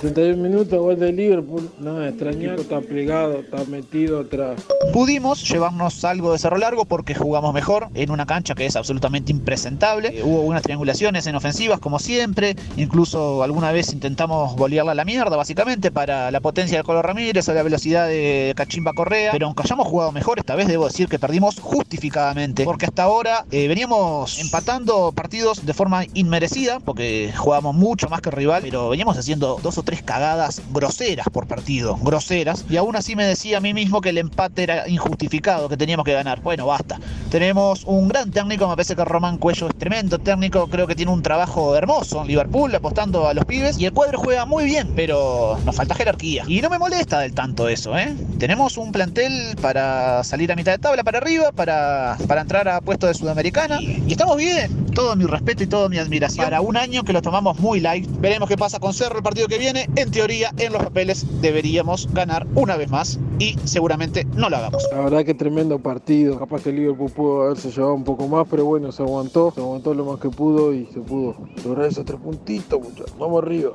71 0.05 0.37
minutos, 0.37 0.79
gol 0.79 0.99
de 0.99 1.13
Liverpool. 1.13 1.71
Nada, 1.79 2.09
extrañar, 2.09 2.61
está 2.61 2.81
plegado, 2.83 3.41
está 3.41 3.65
metido 3.65 4.21
atrás. 4.21 4.61
Pudimos 4.93 5.49
llevarnos 5.49 6.05
algo 6.05 6.33
de 6.33 6.39
cerro 6.39 6.59
largo 6.59 6.85
porque 6.85 7.15
jugamos 7.15 7.55
mejor 7.55 7.89
en 7.95 8.11
una 8.11 8.27
cancha 8.27 8.55
que 8.55 8.67
es 8.67 8.77
absolutamente 8.77 9.33
impresentable. 9.33 10.23
Hubo 10.23 10.43
unas 10.43 10.63
triangulaciones 10.63 11.27
en 11.27 11.37
ofensivas 11.37 11.81
como 11.81 11.99
siempre, 11.99 12.55
incluso 12.77 13.43
alguna 13.43 13.73
vez 13.73 13.95
intentamos 13.95 14.55
bolearla 14.57 14.93
a 14.93 14.95
la 14.95 15.07
mierda 15.07 15.37
básicamente 15.37 15.91
para 15.91 16.31
la 16.31 16.41
potencia 16.41 16.77
de 16.77 16.85
Colo 16.85 17.01
Ramírez 17.01 17.49
o 17.49 17.55
la 17.55 17.63
velocidad 17.63 18.07
de 18.07 18.53
Cachimba 18.55 18.93
Correa, 18.93 19.33
pero 19.33 19.47
aunque 19.47 19.63
hayamos 19.63 19.89
jugado 19.89 20.13
mejor, 20.13 20.39
esta 20.39 20.55
vez 20.55 20.69
debo 20.69 20.87
decir 20.87 21.09
que 21.09 21.19
perdimos 21.19 21.59
justificadamente, 21.61 22.65
porque 22.65 22.85
hasta 22.85 23.05
ahora 23.05 23.47
eh, 23.51 23.69
veníamos 23.69 24.39
empatando 24.39 25.13
partidos 25.13 25.65
de 25.65 25.73
forma 25.73 26.05
inmerecida, 26.13 26.79
porque 26.81 27.33
jugábamos 27.35 27.75
mucho 27.75 28.11
más 28.11 28.21
que 28.21 28.29
el 28.29 28.37
rival, 28.37 28.63
pero 28.63 28.91
veníamos 28.91 29.17
haciendo 29.17 29.59
dos 29.63 29.79
o 29.79 29.83
tres 29.83 29.94
cagadas 30.03 30.63
groseras 30.73 31.29
por 31.31 31.47
partido, 31.47 31.97
groseras, 31.97 32.65
y 32.69 32.77
aún 32.77 32.97
así 32.97 33.17
me 33.17 33.25
decía 33.25 33.59
a 33.59 33.61
mí 33.61 33.75
mismo 33.75 34.01
que 34.01 34.11
el 34.11 34.19
empate 34.19 34.63
era 34.63 34.89
injustificado, 34.89 35.69
que 35.69 35.77
teníamos 35.77 36.05
que 36.05 36.13
ganar. 36.13 36.41
Bueno, 36.41 36.67
basta. 36.67 36.99
Tenemos 37.31 37.85
un 37.85 38.09
gran 38.09 38.31
técnico, 38.31 38.69
me 38.69 38.77
parece 38.77 38.97
que 38.97 39.05
Román 39.05 39.39
Cuello 39.39 39.69
es 39.69 39.77
tremendo 39.77 40.19
técnico, 40.19 40.69
creo 40.69 40.87
que 40.87 40.95
tiene 40.95 41.13
un 41.13 41.23
trabajo 41.23 41.77
hermoso 41.77 42.23
en 42.23 42.29
Liverpool, 42.29 42.75
apostando 42.75 43.29
a 43.29 43.35
los 43.35 43.45
pibes, 43.45 43.79
y 43.79 43.87
el 43.87 43.93
cuadro 43.93 44.19
juega 44.19 44.45
muy 44.45 44.65
bien, 44.65 44.93
pero 44.95 45.59
nos 45.65 45.77
falta 45.77 45.95
jerarquía. 45.95 46.45
Y 46.47 46.61
no 46.61 46.71
me 46.71 46.79
molesta 46.79 47.21
del 47.21 47.35
tanto 47.35 47.69
eso, 47.69 47.97
¿eh? 47.97 48.15
Tenemos 48.39 48.77
un 48.77 48.93
plantel 48.93 49.57
para 49.61 50.23
salir 50.25 50.53
a 50.53 50.57
mitad 50.57 50.73
de 50.73 50.79
tabla 50.79 51.03
para 51.05 51.19
arriba, 51.19 51.53
para, 51.53 52.17
para 52.27 52.43
entrar 52.43 52.69
a 52.69 52.81
puesto 52.81 53.07
de 53.07 53.15
Sudamericana, 53.15 53.81
y 53.81 54.11
estamos 54.11 54.37
bien. 54.37 54.84
Todo 54.95 55.17
mi 55.17 55.25
respeto 55.25 55.65
y 55.65 55.67
toda 55.67 55.89
mi 55.89 55.99
admiración. 55.99 56.45
Para 56.45 56.61
un 56.61 56.77
año 56.77 57.03
que 57.03 57.13
lo 57.13 57.21
tomamos 57.21 57.59
muy 57.59 57.81
light, 57.81 58.09
veremos 58.21 58.49
qué 58.49 58.57
pasa 58.57 58.79
con 58.79 58.95
Cerro 58.95 59.17
el 59.17 59.23
partido 59.25 59.49
que 59.49 59.59
viene. 59.59 59.89
En 59.97 60.11
teoría, 60.11 60.51
en 60.57 60.73
los 60.73 60.83
papeles 60.85 61.27
deberíamos 61.41 62.13
ganar 62.15 62.47
una 62.55 62.77
vez 62.77 62.89
más 62.91 63.19
y 63.41 63.59
seguramente 63.65 64.25
no 64.25 64.49
lo 64.49 64.57
hagamos. 64.57 64.87
La 64.93 65.01
verdad 65.01 65.25
que 65.25 65.35
tremendo 65.35 65.81
partido. 65.81 66.39
Capaz 66.39 66.63
que 66.63 66.71
Liverpool 66.73 67.11
pudo 67.11 67.43
haberse 67.43 67.71
llevado 67.71 67.95
un 67.95 68.05
poco 68.05 68.29
más, 68.29 68.47
pero 68.49 68.65
bueno, 68.65 68.93
se 68.93 69.03
aguantó, 69.03 69.51
se 69.51 69.61
aguantó 69.61 69.95
lo 69.95 70.05
más 70.05 70.21
que 70.21 70.31
pudo 70.31 70.73
y 70.73 70.87
se 70.87 71.01
pudo 71.01 71.37
lograr 71.65 71.87
esos 71.87 72.05
tres 72.05 72.21
puntitos, 72.21 72.81
muchachos. 72.81 73.19
Vamos 73.19 73.43
arriba. 73.43 73.73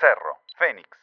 Cerro, 0.00 0.36
Fénix. 0.58 0.93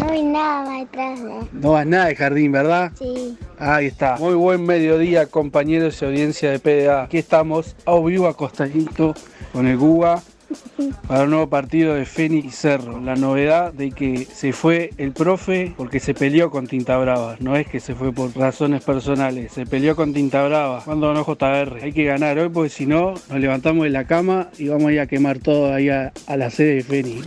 No 0.00 0.10
hay 0.10 0.22
nada 0.22 0.64
más 0.64 0.80
detrás 0.80 1.22
de 1.22 1.34
No 1.52 1.72
vas 1.72 1.86
nada 1.86 2.06
de 2.06 2.16
jardín, 2.16 2.52
¿verdad? 2.52 2.92
Sí. 2.98 3.36
Ahí 3.58 3.86
está. 3.86 4.16
Muy 4.16 4.34
buen 4.34 4.64
mediodía, 4.64 5.26
compañeros 5.26 6.00
y 6.00 6.04
audiencia 6.04 6.50
de 6.50 6.58
PDA. 6.58 7.02
Aquí 7.02 7.18
estamos, 7.18 7.76
a 7.84 7.98
vivo 7.98 8.26
acostadito 8.26 9.14
con 9.52 9.66
el 9.66 9.76
Guga 9.76 10.22
para 11.08 11.24
un 11.24 11.30
nuevo 11.30 11.48
partido 11.48 11.94
de 11.94 12.04
Fénix 12.04 12.46
y 12.46 12.50
Cerro. 12.50 13.00
La 13.00 13.16
novedad 13.16 13.72
de 13.72 13.90
que 13.90 14.24
se 14.24 14.52
fue 14.52 14.90
el 14.96 15.12
profe 15.12 15.74
porque 15.76 16.00
se 16.00 16.14
peleó 16.14 16.50
con 16.50 16.66
Tinta 16.66 16.96
Brava. 16.98 17.36
No 17.40 17.56
es 17.56 17.66
que 17.66 17.80
se 17.80 17.94
fue 17.94 18.12
por 18.12 18.34
razones 18.36 18.84
personales, 18.84 19.52
se 19.52 19.66
peleó 19.66 19.96
con 19.96 20.12
Tinta 20.12 20.46
Brava. 20.46 20.82
Cuando 20.84 21.12
no 21.12 21.24
JR. 21.24 21.80
Hay 21.82 21.92
que 21.92 22.04
ganar 22.04 22.38
hoy 22.38 22.48
porque 22.48 22.70
si 22.70 22.86
no 22.86 23.14
nos 23.28 23.40
levantamos 23.40 23.84
de 23.84 23.90
la 23.90 24.06
cama 24.06 24.48
y 24.58 24.68
vamos 24.68 24.88
a 24.88 24.92
ir 24.92 25.00
a 25.00 25.06
quemar 25.06 25.38
todo 25.38 25.74
ahí 25.74 25.88
a, 25.88 26.12
a 26.26 26.36
la 26.36 26.50
sede 26.50 26.76
de 26.76 26.82
Fénix. 26.82 27.26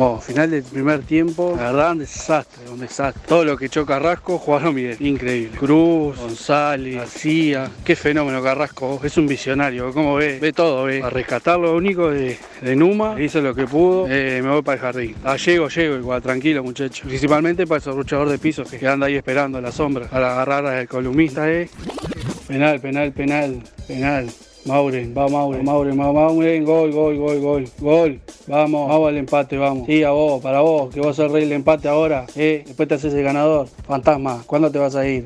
Bueno, 0.00 0.18
final 0.18 0.50
del 0.50 0.62
primer 0.62 1.02
tiempo, 1.02 1.52
la 1.58 1.72
verdad 1.72 1.92
un 1.92 1.98
desastre, 1.98 2.70
un 2.70 2.80
desastre. 2.80 3.22
Todo 3.28 3.44
lo 3.44 3.54
que 3.54 3.66
echó 3.66 3.84
Carrasco 3.84 4.38
jugaron 4.38 4.74
bien, 4.74 4.96
increíble. 4.98 5.58
Cruz, 5.58 6.16
González, 6.16 6.96
García, 6.96 7.70
qué 7.84 7.94
fenómeno 7.94 8.42
Carrasco, 8.42 8.98
es 9.04 9.18
un 9.18 9.26
visionario, 9.26 9.92
como 9.92 10.14
ve, 10.14 10.38
ve 10.40 10.54
todo, 10.54 10.84
ve. 10.84 11.02
A 11.02 11.10
rescatar 11.10 11.58
lo 11.58 11.76
único 11.76 12.10
de, 12.10 12.38
de 12.62 12.76
Numa, 12.76 13.20
hizo 13.20 13.42
lo 13.42 13.54
que 13.54 13.66
pudo, 13.66 14.06
eh, 14.08 14.40
me 14.42 14.48
voy 14.48 14.62
para 14.62 14.76
el 14.76 14.80
jardín. 14.80 15.16
Ah, 15.22 15.36
llego, 15.36 15.68
llego 15.68 15.96
igual, 15.96 16.22
tranquilo 16.22 16.64
muchacho. 16.64 17.06
Principalmente 17.06 17.66
para 17.66 17.76
ese 17.76 17.90
luchador 17.90 18.30
de 18.30 18.38
piso 18.38 18.64
que 18.64 18.88
anda 18.88 19.06
ahí 19.06 19.16
esperando 19.16 19.58
a 19.58 19.60
la 19.60 19.70
sombra, 19.70 20.06
para 20.08 20.32
agarrar 20.32 20.64
al 20.64 20.88
columnista, 20.88 21.52
eh. 21.52 21.68
Penal, 22.48 22.80
penal, 22.80 23.12
penal, 23.12 23.62
penal. 23.86 24.30
Mauren, 24.66 25.14
va 25.16 25.26
Mauren, 25.28 25.64
Mauren, 25.64 25.98
va 25.98 26.12
Mauren, 26.12 26.64
gol, 26.64 26.92
gol, 26.92 27.16
gol, 27.16 27.40
gol, 27.40 27.64
gol. 27.78 28.20
Vamos, 28.46 28.88
vamos 28.88 29.08
al 29.08 29.16
empate, 29.16 29.56
vamos. 29.56 29.86
Sí, 29.86 30.02
a 30.02 30.10
vos, 30.10 30.42
para 30.42 30.60
vos, 30.60 30.92
que 30.92 31.00
vos 31.00 31.16
sos 31.16 31.26
el 31.26 31.32
rey 31.32 31.44
del 31.44 31.52
empate 31.52 31.88
ahora, 31.88 32.26
eh. 32.36 32.62
Después 32.66 32.88
te 32.88 32.94
haces 32.96 33.14
el 33.14 33.22
ganador. 33.22 33.68
Fantasma, 33.86 34.42
¿cuándo 34.46 34.70
te 34.70 34.78
vas 34.78 34.94
a 34.96 35.06
ir? 35.06 35.24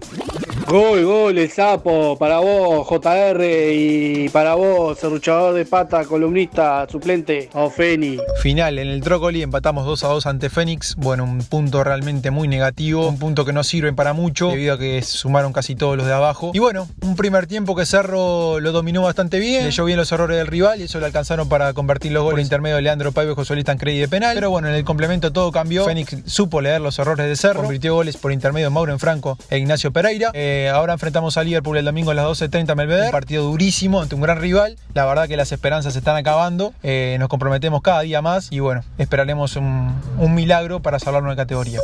Gol, 0.67 1.05
gol, 1.05 1.37
el 1.37 1.51
sapo, 1.51 2.17
para 2.17 2.39
vos, 2.39 2.87
JR, 2.89 3.45
y 3.45 4.31
para 4.31 4.55
vos, 4.55 4.99
serruchador 4.99 5.55
de 5.55 5.67
pata, 5.67 6.05
columnista, 6.07 6.87
suplente, 6.91 7.51
o 7.53 7.69
Feni. 7.69 8.19
Final, 8.41 8.79
en 8.79 8.89
el 8.89 9.03
Trócoli 9.03 9.43
empatamos 9.43 9.85
2 9.85 10.05
a 10.05 10.09
2 10.09 10.27
ante 10.27 10.49
Fénix. 10.49 10.97
Bueno, 10.97 11.25
un 11.25 11.41
punto 11.41 11.85
realmente 11.85 12.31
muy 12.31 12.49
negativo, 12.49 13.07
un 13.07 13.19
punto 13.19 13.45
que 13.45 13.53
no 13.53 13.63
sirve 13.63 13.93
para 13.93 14.15
mucho, 14.15 14.49
debido 14.49 14.75
a 14.75 14.79
que 14.79 15.03
sumaron 15.03 15.53
casi 15.53 15.75
todos 15.75 15.99
los 15.99 16.07
de 16.07 16.15
abajo. 16.15 16.53
Y 16.55 16.61
bueno, 16.61 16.89
un 17.03 17.15
primer 17.15 17.47
tiempo 17.47 17.77
que 17.77 17.85
Cerro 17.85 18.59
lo 18.59 18.73
dominó 18.73 19.03
bastante 19.03 19.39
bien, 19.41 19.65
leyó 19.65 19.85
bien 19.85 19.99
los 19.99 20.11
errores 20.13 20.39
del 20.39 20.47
rival 20.47 20.81
y 20.81 20.85
eso 20.85 20.99
le 20.99 21.07
alcanzaron 21.07 21.47
para 21.47 21.75
convertir 21.75 22.13
los 22.13 22.23
goles 22.23 22.37
por 22.37 22.41
intermedio 22.41 22.77
de 22.77 22.83
Leandro 22.83 23.13
Paiva 23.13 23.33
y 23.33 23.35
Josué 23.35 23.63
Tancredi 23.63 23.99
de 23.99 24.09
penal. 24.09 24.35
Pero 24.35 24.49
bueno, 24.49 24.69
en 24.69 24.75
el 24.75 24.85
complemento 24.85 25.31
todo 25.31 25.53
cambió. 25.53 25.85
Fénix 25.85 26.17
supo 26.25 26.63
leer 26.63 26.81
los 26.81 26.99
errores 26.99 27.29
de 27.29 27.37
Cerro, 27.37 27.61
convirtió 27.61 27.95
goles 27.95 28.17
por 28.17 28.33
intermedio 28.33 28.69
de 28.69 28.71
Mauro 28.71 28.99
Franco 28.99 29.37
e 29.51 29.59
Ignacio 29.59 29.93
Pereira. 29.93 30.31
Eh, 30.33 30.54
ahora 30.73 30.95
enfrentamos 30.95 31.37
a 31.37 31.45
Liverpool 31.45 31.77
el 31.77 31.85
domingo 31.85 32.11
a 32.11 32.15
las 32.15 32.27
12.30 32.27 32.77
en. 32.77 33.07
Un 33.07 33.11
partido 33.11 33.45
durísimo 33.45 34.01
ante 34.01 34.15
un 34.15 34.21
gran 34.21 34.41
rival. 34.41 34.77
La 34.95 35.05
verdad 35.07 35.29
que 35.29 35.37
las 35.37 35.53
esperanzas 35.53 35.93
se 35.93 35.99
están 35.99 36.17
acabando. 36.17 36.73
Eh, 36.83 37.17
nos 37.19 37.29
comprometemos 37.29 37.83
cada 37.83 38.01
día 38.01 38.23
más 38.23 38.51
y 38.51 38.61
bueno, 38.61 38.83
esperaremos 38.99 39.57
un, 39.57 39.95
milagro 40.35 40.81
para 40.81 40.99
salvarnos 40.99 41.33
de 41.33 41.37
categoría. 41.37 41.81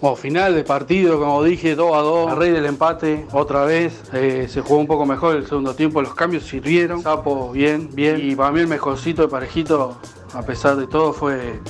Bueno, 0.00 0.16
final 0.16 0.54
de 0.54 0.62
partido, 0.62 1.18
como 1.18 1.42
dije, 1.42 1.74
2 1.74 1.96
a 1.96 2.00
2. 2.00 2.32
El 2.32 2.38
rey 2.38 2.50
del 2.52 2.66
empate, 2.66 3.26
otra 3.32 3.64
vez. 3.64 4.00
Eh, 4.12 4.46
se 4.48 4.60
jugó 4.60 4.78
un 4.78 4.86
poco 4.86 5.06
mejor 5.06 5.36
el 5.36 5.46
segundo 5.46 5.74
tiempo. 5.74 6.00
Los 6.00 6.14
cambios 6.14 6.44
sirvieron. 6.44 7.02
Sapo, 7.02 7.50
bien, 7.50 7.90
bien. 7.94 8.20
Y 8.22 8.36
para 8.36 8.52
mí 8.52 8.60
el 8.60 8.68
mejorcito 8.68 9.22
de 9.22 9.28
parejito, 9.28 9.98
a 10.34 10.42
pesar 10.42 10.76
de 10.76 10.86
todo, 10.86 11.12
fue, 11.12 11.60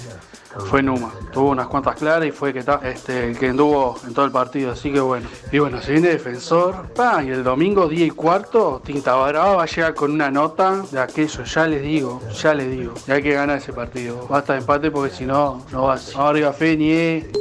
fue 0.68 0.82
Numa. 0.82 1.12
Tuvo 1.32 1.50
unas 1.50 1.66
cuantas 1.66 1.96
claras 1.96 2.26
y 2.26 2.32
fue 2.32 2.52
que 2.52 2.64
este, 2.84 3.28
el 3.28 3.38
que 3.38 3.48
anduvo 3.48 3.96
en 4.06 4.14
todo 4.14 4.24
el 4.24 4.32
partido. 4.32 4.72
Así 4.72 4.92
que 4.92 5.00
bueno. 5.00 5.28
Y 5.52 5.58
bueno, 5.58 5.80
se 5.80 5.92
viene 5.92 6.08
defensor. 6.08 6.86
Y 7.24 7.30
el 7.30 7.44
domingo, 7.44 7.88
10 7.88 8.08
y 8.08 8.10
cuarto, 8.10 8.80
Tinta 8.84 9.14
Brava 9.14 9.56
va 9.56 9.62
a 9.62 9.66
llegar 9.66 9.94
con 9.94 10.12
una 10.12 10.30
nota 10.30 10.82
de 10.90 11.00
aquello. 11.00 11.44
Ya 11.44 11.66
les 11.66 11.82
digo, 11.82 12.20
ya 12.40 12.54
les 12.54 12.70
digo. 12.70 12.94
Y 13.06 13.10
hay 13.10 13.22
que 13.22 13.32
ganar 13.32 13.58
ese 13.58 13.72
partido. 13.72 14.26
Basta 14.28 14.54
de 14.54 14.60
empate 14.60 14.90
porque 14.90 15.14
si 15.14 15.26
no, 15.26 15.64
no 15.70 15.82
va. 15.82 15.98
Vamos 16.14 16.16
arriba, 16.16 16.52
Feni. 16.52 16.90
eh. 16.92 17.32